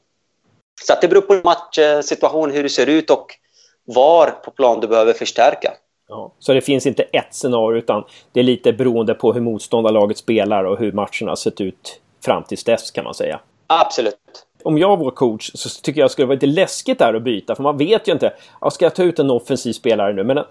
Så 0.82 0.93
det 1.02 1.08
beror 1.08 1.22
på 1.22 1.41
matchsituationen, 1.43 2.50
eh, 2.50 2.56
hur 2.56 2.63
det 2.63 2.69
ser 2.69 2.88
ut 2.88 3.10
och 3.10 3.39
var 3.86 4.32
på 4.32 4.52
plan 4.52 4.80
du 4.80 4.88
behöver 4.88 5.13
förstärka. 5.13 5.74
Ja, 6.08 6.32
så 6.39 6.54
det 6.54 6.62
finns 6.62 6.86
inte 6.86 7.04
ett 7.04 7.34
scenario 7.34 7.78
utan 7.78 8.04
det 8.32 8.39
är 8.39 8.43
lite 8.43 8.74
beroende 8.74 9.13
på 9.13 9.34
hur 9.34 9.41
motståndarlaget 9.41 10.17
spelar 10.17 10.63
och 10.63 10.80
hur 10.80 10.91
matcherna 10.91 11.36
sett 11.36 11.62
ut 11.62 12.02
fram 12.26 12.43
tills 12.43 12.63
dess 12.63 12.91
kan 12.91 13.04
man 13.04 13.13
säga. 13.13 13.39
Absolut. 13.67 14.15
Om 14.63 14.78
jag 14.78 14.98
var 14.98 15.12
coach 15.12 15.52
så 15.54 15.82
tycker 15.82 16.02
jag 16.02 16.06
det 16.06 16.12
skulle 16.12 16.26
vara 16.26 16.36
lite 16.36 16.46
läskigt 16.46 17.00
där 17.00 17.13
att 17.13 17.24
byta 17.24 17.56
för 17.56 17.63
man 17.63 17.78
vet 17.78 18.08
ju 18.08 18.12
inte. 18.12 18.34
Ja, 18.62 18.69
ska 18.69 18.86
jag 18.86 18.96
ta 18.96 19.04
ut 19.04 19.19
en 19.19 19.32
offensiv 19.32 19.74
spelare 19.74 20.13
nu? 20.13 20.24
Men 20.24 20.43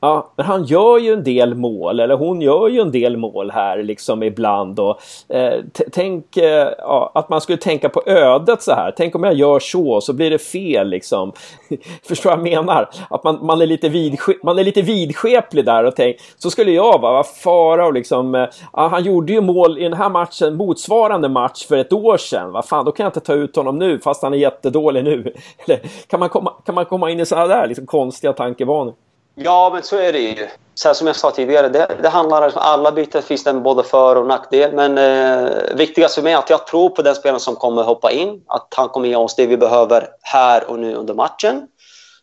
Ja, 0.00 0.32
men 0.36 0.46
han 0.46 0.64
gör 0.64 0.98
ju 0.98 1.12
en 1.12 1.24
del 1.24 1.54
mål, 1.54 2.00
eller 2.00 2.14
hon 2.14 2.40
gör 2.40 2.68
ju 2.68 2.80
en 2.80 2.92
del 2.92 3.16
mål 3.16 3.50
här 3.50 3.82
liksom 3.82 4.22
ibland. 4.22 4.80
Och, 4.80 5.00
eh, 5.28 5.60
tänk 5.92 6.36
eh, 6.36 6.68
ja, 6.78 7.12
att 7.14 7.28
man 7.28 7.40
skulle 7.40 7.58
tänka 7.58 7.88
på 7.88 8.02
ödet 8.06 8.62
så 8.62 8.72
här. 8.72 8.94
Tänk 8.96 9.14
om 9.14 9.24
jag 9.24 9.34
gör 9.34 9.58
så, 9.58 10.00
så 10.00 10.12
blir 10.12 10.30
det 10.30 10.38
fel 10.38 10.88
liksom. 10.88 11.32
Förstår 12.08 12.30
vad 12.30 12.38
jag 12.38 12.44
menar? 12.44 12.88
Att 13.10 13.24
man, 13.24 13.46
man, 13.46 13.60
är 13.60 13.66
lite 13.66 13.88
vidske 13.88 14.34
man 14.42 14.58
är 14.58 14.64
lite 14.64 14.82
vidskeplig 14.82 15.64
där 15.64 15.84
och 15.84 15.96
tänk, 15.96 16.16
så 16.36 16.50
skulle 16.50 16.70
jag 16.70 17.00
vara, 17.00 17.12
vad 17.12 17.26
fara 17.26 17.86
och 17.86 17.92
liksom, 17.92 18.34
eh, 18.34 18.46
ja, 18.72 18.88
han 18.88 19.04
gjorde 19.04 19.32
ju 19.32 19.40
mål 19.40 19.78
i 19.78 19.82
den 19.82 19.92
här 19.92 20.08
matchen, 20.08 20.56
motsvarande 20.56 21.28
match 21.28 21.66
för 21.66 21.76
ett 21.76 21.92
år 21.92 22.16
sedan. 22.16 22.52
Vad 22.52 22.64
fan, 22.64 22.84
då 22.84 22.92
kan 22.92 23.04
jag 23.04 23.08
inte 23.08 23.20
ta 23.20 23.34
ut 23.34 23.56
honom 23.56 23.78
nu 23.78 23.98
fast 23.98 24.22
han 24.22 24.34
är 24.34 24.38
jättedålig 24.38 25.04
nu. 25.04 25.32
kan, 26.06 26.20
man 26.20 26.28
komma, 26.28 26.52
kan 26.66 26.74
man 26.74 26.84
komma 26.84 27.10
in 27.10 27.20
i 27.20 27.26
sådana 27.26 27.46
där 27.46 27.66
liksom, 27.66 27.86
konstiga 27.86 28.32
tankebanor? 28.32 28.94
Ja, 29.40 29.70
men 29.72 29.82
så 29.82 29.96
är 29.96 30.12
det 30.12 30.18
ju. 30.18 30.48
Så 30.74 30.94
som 30.94 31.06
jag 31.06 31.16
sa 31.16 31.30
tidigare, 31.30 31.68
det, 31.68 31.96
det 32.02 32.08
handlar 32.08 32.42
om 32.42 32.52
alla 32.54 32.92
byten 32.92 33.22
finns 33.22 33.44
det 33.44 33.52
både 33.52 33.82
för 33.82 34.16
och 34.16 34.26
nackdel. 34.26 34.72
Men 34.72 34.98
eh, 34.98 35.74
viktigast 35.74 36.14
för 36.14 36.22
mig 36.22 36.32
är 36.32 36.38
att 36.38 36.50
jag 36.50 36.66
tror 36.66 36.90
på 36.90 37.02
den 37.02 37.14
spelaren 37.14 37.40
som 37.40 37.56
kommer 37.56 37.82
hoppa 37.82 38.10
in. 38.10 38.42
Att 38.46 38.74
han 38.76 38.88
kommer 38.88 39.08
ge 39.08 39.16
oss 39.16 39.36
det 39.36 39.46
vi 39.46 39.56
behöver 39.56 40.08
här 40.22 40.70
och 40.70 40.78
nu 40.78 40.94
under 40.94 41.14
matchen. 41.14 41.62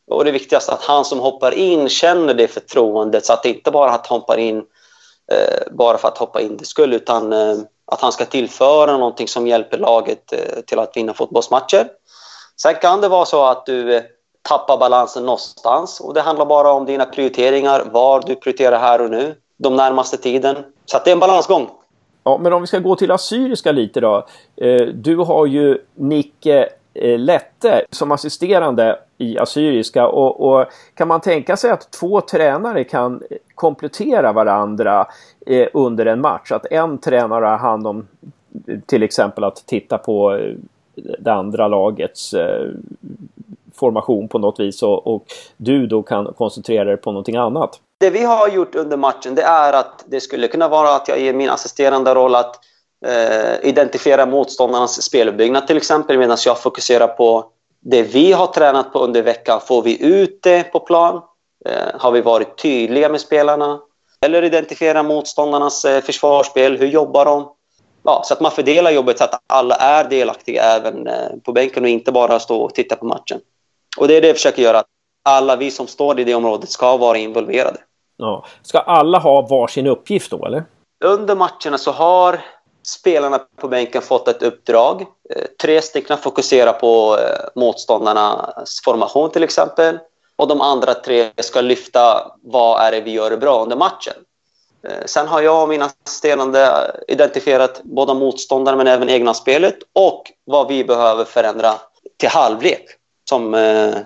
Och 0.07 0.25
det 0.25 0.31
viktigaste 0.31 0.71
är 0.71 0.75
att 0.75 0.83
han 0.83 1.05
som 1.05 1.19
hoppar 1.19 1.51
in 1.53 1.89
känner 1.89 2.33
det 2.33 2.47
förtroendet. 2.47 3.25
Så 3.25 3.33
att 3.33 3.43
det 3.43 3.49
inte 3.49 3.71
bara 3.71 3.91
att 3.91 4.07
han 4.07 4.19
hoppar 4.19 4.37
in 4.37 4.57
eh, 5.31 5.71
bara 5.71 5.97
för 5.97 6.07
att 6.07 6.17
hoppa 6.17 6.41
in 6.41 6.57
det 6.57 6.65
skulle. 6.65 6.95
Utan 6.95 7.33
eh, 7.33 7.57
att 7.91 8.01
han 8.01 8.11
ska 8.11 8.25
tillföra 8.25 8.97
någonting 8.97 9.27
som 9.27 9.47
hjälper 9.47 9.77
laget 9.77 10.33
eh, 10.33 10.61
till 10.61 10.79
att 10.79 10.97
vinna 10.97 11.13
fotbollsmatcher. 11.13 11.87
Sen 12.61 12.75
kan 12.75 13.01
det 13.01 13.07
vara 13.07 13.25
så 13.25 13.45
att 13.45 13.65
du 13.65 13.95
eh, 13.95 14.03
tappa 14.49 14.77
balansen 14.77 15.25
någonstans. 15.25 15.99
Och 15.99 16.13
det 16.13 16.21
handlar 16.21 16.45
bara 16.45 16.71
om 16.71 16.85
dina 16.85 17.05
prioriteringar, 17.05 17.83
var 17.91 18.23
du 18.25 18.35
prioriterar 18.35 18.79
här 18.79 19.01
och 19.01 19.09
nu, 19.09 19.35
de 19.57 19.75
närmaste 19.75 20.17
tiden. 20.17 20.55
Så 20.85 20.99
det 21.05 21.09
är 21.09 21.13
en 21.13 21.19
balansgång. 21.19 21.69
Ja, 22.23 22.37
men 22.37 22.53
om 22.53 22.61
vi 22.61 22.67
ska 22.67 22.79
gå 22.79 22.95
till 22.95 23.11
Assyriska 23.11 23.71
lite 23.71 23.99
då. 23.99 24.25
Eh, 24.55 24.81
du 24.81 25.17
har 25.17 25.45
ju 25.45 25.77
Nicke 25.93 26.69
eh, 26.93 27.19
Lette 27.19 27.85
som 27.91 28.11
assisterande 28.11 28.99
i 29.17 29.37
Assyriska 29.39 30.07
och, 30.07 30.41
och, 30.41 30.65
kan 30.93 31.07
man 31.07 31.21
tänka 31.21 31.57
sig 31.57 31.71
att 31.71 31.91
två 31.91 32.21
tränare 32.21 32.83
kan 32.83 33.23
komplettera 33.55 34.33
varandra 34.33 35.07
eh, 35.45 35.67
under 35.73 36.05
en 36.05 36.21
match? 36.21 36.51
Att 36.51 36.65
en 36.71 36.97
tränare 36.97 37.45
har 37.45 37.57
hand 37.57 37.87
om 37.87 38.07
till 38.85 39.03
exempel 39.03 39.43
att 39.43 39.63
titta 39.67 39.97
på 39.97 40.39
det 41.19 41.33
andra 41.33 41.67
lagets 41.67 42.35
formation 43.75 44.27
på 44.27 44.39
något 44.39 44.59
vis 44.59 44.83
och, 44.83 45.07
och 45.07 45.25
du 45.57 45.87
då 45.87 46.03
kan 46.03 46.33
koncentrera 46.33 46.83
dig 46.83 46.97
på 46.97 47.11
någonting 47.11 47.35
annat. 47.35 47.79
Det 47.99 48.09
vi 48.09 48.23
har 48.23 48.47
gjort 48.47 48.75
under 48.75 48.97
matchen 48.97 49.35
det 49.35 49.41
är 49.41 49.73
att 49.73 50.05
det 50.07 50.21
skulle 50.21 50.47
kunna 50.47 50.67
vara 50.67 50.95
att 50.95 51.07
jag 51.07 51.19
ger 51.19 51.33
min 51.33 51.49
assisterande 51.49 52.15
roll 52.15 52.35
att 52.35 52.59
eh, 53.05 53.69
identifiera 53.69 54.25
motståndarnas 54.25 55.01
speluppbyggnad 55.01 55.67
till 55.67 55.77
exempel 55.77 56.17
medan 56.17 56.37
jag 56.45 56.61
fokuserar 56.61 57.07
på 57.07 57.45
det 57.81 58.01
vi 58.01 58.31
har 58.31 58.47
tränat 58.47 58.93
på 58.93 58.99
under 58.99 59.21
veckan. 59.21 59.61
Får 59.67 59.81
vi 59.81 60.05
ut 60.05 60.39
det 60.43 60.63
på 60.63 60.79
plan? 60.79 61.21
Eh, 61.65 61.99
har 61.99 62.11
vi 62.11 62.21
varit 62.21 62.57
tydliga 62.57 63.09
med 63.09 63.21
spelarna? 63.21 63.79
Eller 64.25 64.43
identifiera 64.43 65.03
motståndarnas 65.03 65.85
eh, 65.85 66.01
försvarsspel. 66.01 66.77
Hur 66.77 66.87
jobbar 66.87 67.25
de? 67.25 67.51
Ja, 68.03 68.21
så 68.25 68.33
att 68.33 68.41
man 68.41 68.51
fördelar 68.51 68.91
jobbet 68.91 69.17
så 69.17 69.23
att 69.23 69.41
alla 69.47 69.75
är 69.75 70.09
delaktiga 70.09 70.63
även 70.63 71.07
eh, 71.07 71.29
på 71.43 71.51
bänken 71.51 71.83
och 71.83 71.89
inte 71.89 72.11
bara 72.11 72.39
stå 72.39 72.61
och 72.61 72.73
titta 72.73 72.95
på 72.95 73.05
matchen. 73.05 73.39
Och 73.97 74.07
det 74.07 74.17
är 74.17 74.21
det 74.21 74.27
jag 74.27 74.35
försöker 74.35 74.61
göra. 74.61 74.83
Alla 75.23 75.55
vi 75.55 75.71
som 75.71 75.87
står 75.87 76.19
i 76.19 76.23
det 76.23 76.35
området 76.35 76.69
ska 76.69 76.97
vara 76.97 77.17
involverade. 77.17 77.77
Ja. 78.17 78.45
Ska 78.61 78.79
alla 78.79 79.19
ha 79.19 79.41
varsin 79.41 79.87
uppgift 79.87 80.31
då, 80.31 80.45
eller? 80.45 80.65
Under 81.05 81.35
matcherna 81.35 81.77
så 81.77 81.91
har 81.91 82.41
spelarna 82.87 83.39
på 83.55 83.67
bänken 83.67 84.01
fått 84.01 84.27
ett 84.27 84.43
uppdrag. 84.43 85.01
Eh, 85.01 85.45
tre 85.61 85.81
stycken 85.81 86.17
fokuserar 86.17 86.73
på 86.73 87.17
eh, 87.17 87.61
motståndarnas 87.61 88.81
formation 88.85 89.31
till 89.31 89.43
exempel. 89.43 89.99
Och 90.35 90.47
de 90.47 90.61
andra 90.61 90.93
tre 90.93 91.31
ska 91.37 91.61
lyfta 91.61 92.31
vad 92.43 92.81
är 92.81 92.91
det 92.91 93.01
vi 93.01 93.11
gör 93.11 93.37
bra 93.37 93.63
under 93.63 93.75
matchen. 93.75 94.13
Eh, 94.87 95.05
sen 95.05 95.27
har 95.27 95.41
jag 95.41 95.63
och 95.63 95.69
mina 95.69 95.85
assisterande 95.85 96.91
identifierat 97.07 97.81
både 97.83 98.13
motståndare 98.13 98.75
men 98.75 98.87
även 98.87 99.09
egna 99.09 99.33
spelet 99.33 99.77
och 99.93 100.31
vad 100.45 100.67
vi 100.67 100.83
behöver 100.83 101.25
förändra 101.25 101.73
till 102.17 102.29
halvlek 102.29 102.85
som 103.29 103.53
eh, 103.53 103.97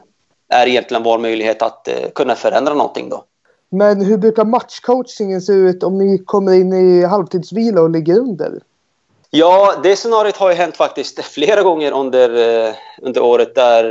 är 0.49 0.67
egentligen 0.67 1.03
vår 1.03 1.17
möjlighet 1.17 1.61
att 1.61 1.87
eh, 1.87 2.09
kunna 2.15 2.35
förändra 2.35 2.73
någonting 2.73 3.09
då. 3.09 3.23
Men 3.71 4.01
hur 4.01 4.17
brukar 4.17 4.45
matchcoachingen 4.45 5.41
se 5.41 5.53
ut 5.53 5.83
om 5.83 5.97
ni 5.97 6.17
kommer 6.17 6.53
in 6.53 6.73
i 6.73 7.05
halvtidsvila 7.05 7.81
och 7.81 7.89
ligger 7.89 8.19
under? 8.19 8.59
Ja, 9.31 9.75
det 9.83 9.95
scenariot 9.95 10.37
har 10.37 10.49
ju 10.49 10.55
hänt 10.55 10.77
faktiskt 10.77 11.19
flera 11.23 11.63
gånger 11.63 11.91
under, 11.91 12.29
eh, 12.67 12.73
under 13.01 13.21
året 13.21 13.55
där 13.55 13.83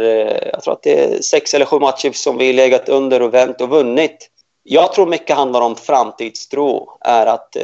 jag 0.53 0.63
tror 0.63 0.75
att 0.75 0.83
det 0.83 1.05
är 1.05 1.23
sex 1.23 1.55
eller 1.55 1.67
sju 1.67 1.79
matcher 1.79 2.13
som 2.13 2.37
vi 2.39 2.53
legat 2.53 2.89
under 2.89 3.23
och 3.23 3.35
vänt 3.35 3.61
och 3.61 3.69
vunnit. 3.69 4.31
Jag 4.63 4.93
tror 4.93 5.07
mycket 5.07 5.37
handlar 5.37 5.61
om 5.61 5.77
framtidstro, 5.77 6.99
är 7.01 7.27
att 7.27 7.57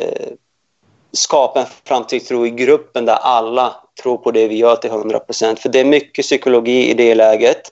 skapa 1.15 1.61
en 1.61 1.67
framtidstro 1.85 2.47
i 2.47 2.51
gruppen 2.51 3.05
där 3.05 3.15
alla 3.15 3.77
tror 4.03 4.17
på 4.17 4.31
det 4.31 4.49
vi 4.49 4.57
gör 4.57 4.77
till 4.77 4.91
100 4.91 5.21
procent. 5.21 5.61
För 5.61 5.69
det 5.69 5.81
är 5.81 5.85
mycket 5.85 6.25
psykologi 6.25 6.91
i 6.91 6.95
det 6.95 7.15
läget. 7.15 7.71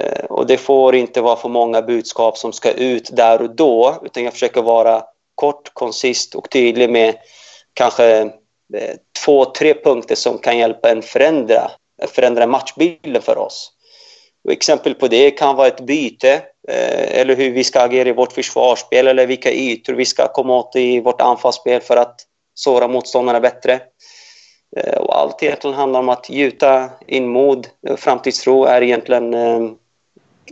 Eh, 0.00 0.24
och 0.24 0.46
det 0.46 0.56
får 0.56 0.94
inte 0.94 1.20
vara 1.20 1.36
för 1.36 1.48
många 1.48 1.82
budskap 1.82 2.38
som 2.38 2.52
ska 2.52 2.70
ut 2.70 3.16
där 3.16 3.42
och 3.42 3.54
då, 3.54 4.02
utan 4.04 4.24
jag 4.24 4.32
försöker 4.32 4.62
vara 4.62 5.02
kort, 5.34 5.70
konsist 5.74 6.34
och 6.34 6.50
tydlig 6.50 6.90
med 6.90 7.14
kanske 7.74 8.20
eh, 8.74 8.94
två, 9.24 9.44
tre 9.44 9.74
punkter 9.74 10.14
som 10.14 10.38
kan 10.38 10.58
hjälpa 10.58 10.90
en 10.90 11.02
förändra, 11.02 11.70
förändra 12.08 12.46
matchbilden 12.46 13.22
för 13.22 13.38
oss. 13.38 13.70
Och 14.44 14.52
exempel 14.52 14.94
på 14.94 15.08
det 15.08 15.30
kan 15.30 15.56
vara 15.56 15.66
ett 15.66 15.80
byte 15.80 16.32
eh, 16.68 17.20
eller 17.20 17.36
hur 17.36 17.50
vi 17.50 17.64
ska 17.64 17.80
agera 17.80 18.08
i 18.08 18.12
vårt 18.12 18.32
försvarsspel 18.32 19.08
eller 19.08 19.26
vilka 19.26 19.52
ytor 19.52 19.92
vi 19.94 20.04
ska 20.04 20.28
komma 20.28 20.56
åt 20.56 20.76
i 20.76 21.00
vårt 21.00 21.20
anfallsspel 21.20 21.80
för 21.80 21.96
att 21.96 22.20
såra 22.54 22.88
motståndarna 22.88 23.40
bättre. 23.40 23.80
Eh, 24.76 24.98
och 24.98 25.18
allt 25.18 25.42
egentligen 25.42 25.76
handlar 25.76 26.00
om 26.00 26.08
att 26.08 26.30
gjuta 26.30 26.90
in 27.06 27.28
mod. 27.28 27.66
Eh, 27.88 27.96
framtidstro 27.96 28.64
är 28.64 28.82
egentligen 28.82 29.34
eh, 29.34 29.70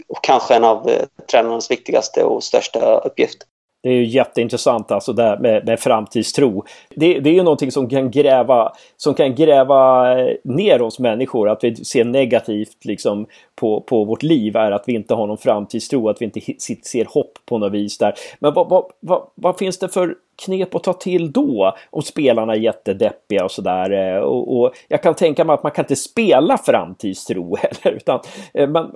och 0.09 0.23
kanske 0.23 0.55
en 0.55 0.65
av 0.65 0.91
tränarnas 1.31 1.71
viktigaste 1.71 2.25
och 2.25 2.45
största 2.45 2.99
uppgifter. 2.99 3.49
Det 3.83 3.89
är 3.89 3.93
ju 3.93 4.07
jätteintressant 4.07 4.91
alltså 4.91 5.13
det 5.13 5.39
med, 5.41 5.67
med 5.67 5.81
framtidstro. 5.81 6.65
Det, 6.91 7.21
det, 7.21 7.31
är 7.31 7.35
ju 7.35 7.43
någonting 7.43 7.73
som 7.73 7.89
kan 7.89 8.11
gräva, 8.11 8.73
som 8.97 9.15
kan 9.15 9.35
gräva 9.35 10.15
ner 10.45 10.83
oss 10.83 10.99
människor. 10.99 11.49
Att 11.49 11.65
vi 11.65 11.85
ser 11.85 12.05
negativt 12.05 12.85
liksom 12.85 13.27
på, 13.55 13.81
på 13.81 14.05
vårt 14.05 14.23
liv 14.23 14.57
är 14.57 14.71
att 14.71 14.85
vi 14.87 14.95
inte 14.95 15.15
har 15.15 15.27
någon 15.27 15.39
framtidstro, 15.39 16.09
att 16.09 16.21
vi 16.21 16.25
inte 16.25 16.41
ser 16.83 17.05
hopp 17.05 17.39
på 17.47 17.59
något 17.59 17.73
vis 17.73 17.99
där. 17.99 18.15
Men 18.39 18.55
vad, 18.55 18.69
vad, 18.69 18.85
vad, 19.01 19.23
vad 19.35 19.59
finns 19.59 19.79
det 19.79 19.89
för 19.89 20.15
knep 20.45 20.75
att 20.75 20.85
ta 20.85 20.93
till 20.93 21.33
då 21.33 21.77
om 21.91 22.03
spelarna 22.03 22.53
är 22.53 22.59
jättedeppiga 22.59 23.45
och 23.45 23.51
sådär. 23.51 23.91
Eh, 23.91 24.23
och, 24.23 24.61
och, 24.61 24.75
jag 24.89 25.03
kan 25.03 25.15
tänka 25.15 25.45
mig 25.45 25.55
att 25.55 25.63
man 25.63 25.73
kan 25.73 25.85
inte 25.85 25.97
spela 25.97 26.59
framtidstro 26.59 27.57
heller. 27.61 27.97
Utan, 27.97 28.21
eh, 28.55 28.69
men, 28.69 28.91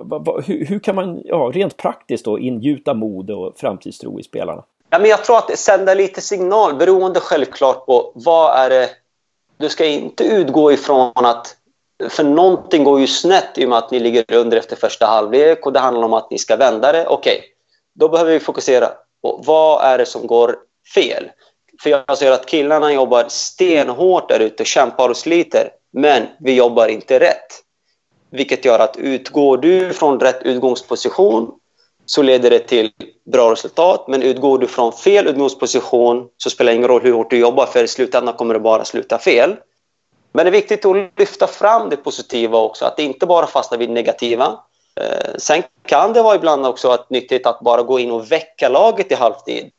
hur, 0.45 0.65
hur, 0.65 0.79
kan 0.79 0.95
man 0.95 1.21
ja, 1.25 1.51
rent 1.53 1.77
praktiskt 1.77 2.25
då 2.25 2.39
ingjuta 2.39 2.93
mod 2.93 3.31
och 3.31 3.53
framtidstro 3.57 4.19
i 4.19 4.23
spelarna? 4.23 4.63
Ja, 4.89 4.99
men 4.99 5.09
jag 5.09 5.23
tror 5.23 5.37
att 5.37 5.59
sända 5.59 5.93
lite 5.93 6.21
signal 6.21 6.75
beroende 6.75 7.19
självklart 7.19 7.85
på 7.85 8.11
vad 8.15 8.57
är 8.57 8.69
det... 8.69 8.89
Du 9.57 9.69
ska 9.69 9.85
inte 9.85 10.23
utgå 10.23 10.71
ifrån 10.71 11.11
att... 11.15 11.55
För 12.09 12.23
någonting 12.23 12.83
går 12.83 12.99
ju 12.99 13.07
snett 13.07 13.57
i 13.57 13.65
och 13.65 13.69
med 13.69 13.77
att 13.77 13.91
ni 13.91 13.99
ligger 13.99 14.33
under 14.33 14.57
efter 14.57 14.75
första 14.75 15.05
halvlek 15.05 15.65
och 15.65 15.73
det 15.73 15.79
handlar 15.79 16.03
om 16.03 16.13
att 16.13 16.31
ni 16.31 16.37
ska 16.37 16.55
vända 16.55 16.91
det. 16.91 17.07
Okej, 17.07 17.37
okay, 17.37 17.49
då 17.95 18.09
behöver 18.09 18.31
vi 18.31 18.39
fokusera 18.39 18.87
på 19.21 19.43
vad 19.45 19.83
är 19.83 19.97
det 19.97 20.05
som 20.05 20.27
går 20.27 20.55
fel. 20.93 21.29
För 21.83 21.89
jag 21.89 22.17
ser 22.17 22.31
att 22.31 22.45
killarna 22.45 22.93
jobbar 22.93 23.25
stenhårt 23.27 24.29
där 24.29 24.39
ute, 24.39 24.65
kämpar 24.65 25.09
och 25.09 25.17
sliter. 25.17 25.69
Men 25.93 26.27
vi 26.39 26.53
jobbar 26.53 26.87
inte 26.87 27.19
rätt. 27.19 27.63
Vilket 28.31 28.65
gör 28.65 28.79
att 28.79 28.97
utgår 28.97 29.57
du 29.57 29.93
från 29.93 30.19
rätt 30.19 30.43
utgångsposition 30.43 31.51
så 32.05 32.21
leder 32.21 32.49
det 32.49 32.59
till 32.59 32.91
bra 33.31 33.51
resultat. 33.51 34.05
Men 34.07 34.23
utgår 34.23 34.59
du 34.59 34.67
från 34.67 34.93
fel 34.93 35.27
utgångsposition 35.27 36.27
så 36.37 36.49
spelar 36.49 36.71
det 36.71 36.75
ingen 36.75 36.87
roll 36.87 37.01
hur 37.01 37.13
hårt 37.13 37.29
du 37.29 37.37
jobbar 37.37 37.65
för 37.65 37.83
i 37.83 37.87
slutändan 37.87 38.33
kommer 38.33 38.53
det 38.53 38.59
bara 38.59 38.85
sluta 38.85 39.19
fel. 39.19 39.55
Men 40.33 40.45
det 40.45 40.49
är 40.49 40.51
viktigt 40.51 40.85
att 40.85 41.11
lyfta 41.17 41.47
fram 41.47 41.89
det 41.89 41.97
positiva 41.97 42.59
också, 42.59 42.85
att 42.85 42.99
inte 42.99 43.25
bara 43.25 43.47
fastna 43.47 43.77
vid 43.77 43.89
negativa. 43.89 44.59
Eh, 44.99 45.35
sen 45.37 45.63
kan 45.85 46.13
det 46.13 46.21
vara 46.21 46.35
ibland 46.35 46.65
också 46.65 46.89
att 46.89 47.09
nyttigt 47.09 47.47
att 47.47 47.59
bara 47.59 47.83
gå 47.83 47.99
in 47.99 48.11
och 48.11 48.31
väcka 48.31 48.69
laget 48.69 49.11
i 49.11 49.15
halvtid. 49.15 49.71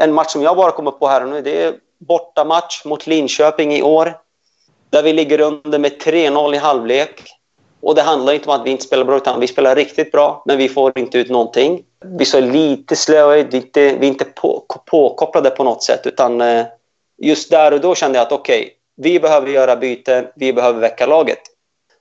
En 0.00 0.12
match 0.12 0.30
som 0.30 0.42
jag 0.42 0.56
bara 0.56 0.72
kommer 0.72 0.90
på 0.90 1.08
här 1.08 1.26
nu, 1.26 1.42
det 1.42 1.62
är 1.62 1.74
bortamatch 1.98 2.84
mot 2.84 3.06
Linköping 3.06 3.74
i 3.74 3.82
år. 3.82 4.18
Där 4.90 5.02
vi 5.02 5.12
ligger 5.12 5.40
under 5.40 5.78
med 5.78 6.02
3-0 6.02 6.54
i 6.54 6.58
halvlek. 6.58 7.22
Och 7.80 7.94
det 7.94 8.02
handlar 8.02 8.32
inte 8.32 8.50
om 8.50 8.60
att 8.60 8.66
vi 8.66 8.70
inte 8.70 8.84
spelar 8.84 9.04
bra, 9.04 9.16
utan 9.16 9.40
vi 9.40 9.46
spelar 9.46 9.76
riktigt 9.76 10.12
bra, 10.12 10.42
men 10.46 10.58
vi 10.58 10.68
får 10.68 10.98
inte 10.98 11.18
ut 11.18 11.30
någonting. 11.30 11.84
vi 12.04 12.24
så 12.24 12.40
lite 12.40 12.96
slöa, 12.96 13.34
vi 13.34 13.40
är 13.40 13.54
inte, 13.54 13.80
vi 13.80 14.06
är 14.06 14.10
inte 14.10 14.24
på, 14.24 14.64
påkopplade 14.86 15.50
på 15.50 15.64
något 15.64 15.82
sätt. 15.82 16.06
Utan 16.06 16.40
eh, 16.40 16.66
just 17.22 17.50
där 17.50 17.72
och 17.72 17.80
då 17.80 17.94
kände 17.94 18.18
jag 18.18 18.26
att 18.26 18.32
okej, 18.32 18.60
okay, 18.60 18.70
vi 18.96 19.20
behöver 19.20 19.48
göra 19.48 19.76
byten, 19.76 20.26
vi 20.36 20.52
behöver 20.52 20.80
väcka 20.80 21.06
laget. 21.06 21.40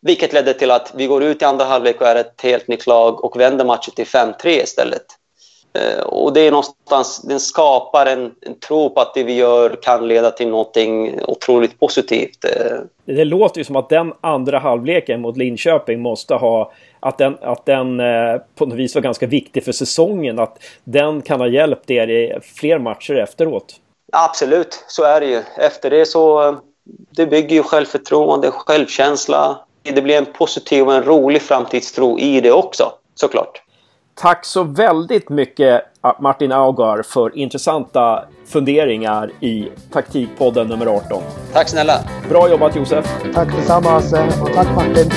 Vilket 0.01 0.33
ledde 0.33 0.53
till 0.53 0.71
att 0.71 0.91
vi 0.95 1.07
går 1.07 1.23
ut 1.23 1.41
i 1.41 1.45
andra 1.45 1.65
halvlek 1.65 2.01
och 2.01 2.07
är 2.07 2.15
ett 2.15 2.41
helt 2.41 2.67
nytt 2.67 2.87
lag 2.87 3.25
och 3.25 3.39
vänder 3.39 3.65
matchen 3.65 3.93
till 3.95 4.05
5-3 4.05 4.47
istället. 4.47 5.05
Eh, 5.77 6.03
och 6.03 6.33
det 6.33 6.41
är 6.41 6.51
någonstans, 6.51 7.21
den 7.21 7.39
skapar 7.39 8.05
en, 8.05 8.31
en 8.41 8.59
tro 8.59 8.89
på 8.89 9.01
att 9.01 9.13
det 9.13 9.23
vi 9.23 9.33
gör 9.33 9.77
kan 9.81 10.07
leda 10.07 10.31
till 10.31 10.47
någonting 10.47 11.19
otroligt 11.27 11.79
positivt. 11.79 12.45
Eh, 12.45 12.77
det 13.05 13.25
låter 13.25 13.57
ju 13.57 13.63
som 13.63 13.75
att 13.75 13.89
den 13.89 14.13
andra 14.21 14.59
halvleken 14.59 15.21
mot 15.21 15.37
Linköping 15.37 16.01
måste 16.01 16.33
ha 16.33 16.71
att 16.99 17.17
den, 17.17 17.37
att 17.41 17.65
den 17.65 17.99
eh, 17.99 18.41
på 18.55 18.65
något 18.65 18.77
vis 18.77 18.95
var 18.95 19.01
ganska 19.01 19.27
viktig 19.27 19.63
för 19.63 19.71
säsongen. 19.71 20.39
Att 20.39 20.63
den 20.83 21.21
kan 21.21 21.39
ha 21.39 21.47
hjälpt 21.47 21.91
er 21.91 22.07
i 22.07 22.39
fler 22.41 22.79
matcher 22.79 23.15
efteråt. 23.15 23.75
Absolut, 24.11 24.83
så 24.87 25.03
är 25.03 25.19
det 25.19 25.27
ju. 25.27 25.41
Efter 25.57 25.89
det 25.89 26.05
så 26.05 26.55
det 27.09 27.25
bygger 27.25 27.55
ju 27.55 27.63
självförtroende, 27.63 28.51
självkänsla. 28.51 29.59
Det 29.83 30.01
blir 30.01 30.17
en 30.17 30.25
positiv 30.25 30.87
och 30.87 30.93
en 30.93 31.03
rolig 31.03 31.41
framtidstro 31.41 32.19
i 32.19 32.41
det 32.41 32.51
också, 32.51 32.91
såklart. 33.15 33.61
Tack 34.19 34.45
så 34.45 34.63
väldigt 34.63 35.29
mycket 35.29 35.81
Martin 36.19 36.51
Augar 36.51 37.03
för 37.03 37.37
intressanta 37.37 38.25
funderingar 38.45 39.31
i 39.39 39.69
taktikpodden 39.91 40.67
nummer 40.67 40.85
18. 40.85 41.23
Tack 41.53 41.69
snälla! 41.69 41.99
Bra 42.29 42.49
jobbat 42.49 42.75
Josef! 42.75 43.05
Tack 43.33 43.55
detsamma 43.55 43.89
Hasse 43.89 44.27
och 44.41 44.53
tack 44.53 44.67
Martin! 44.75 45.11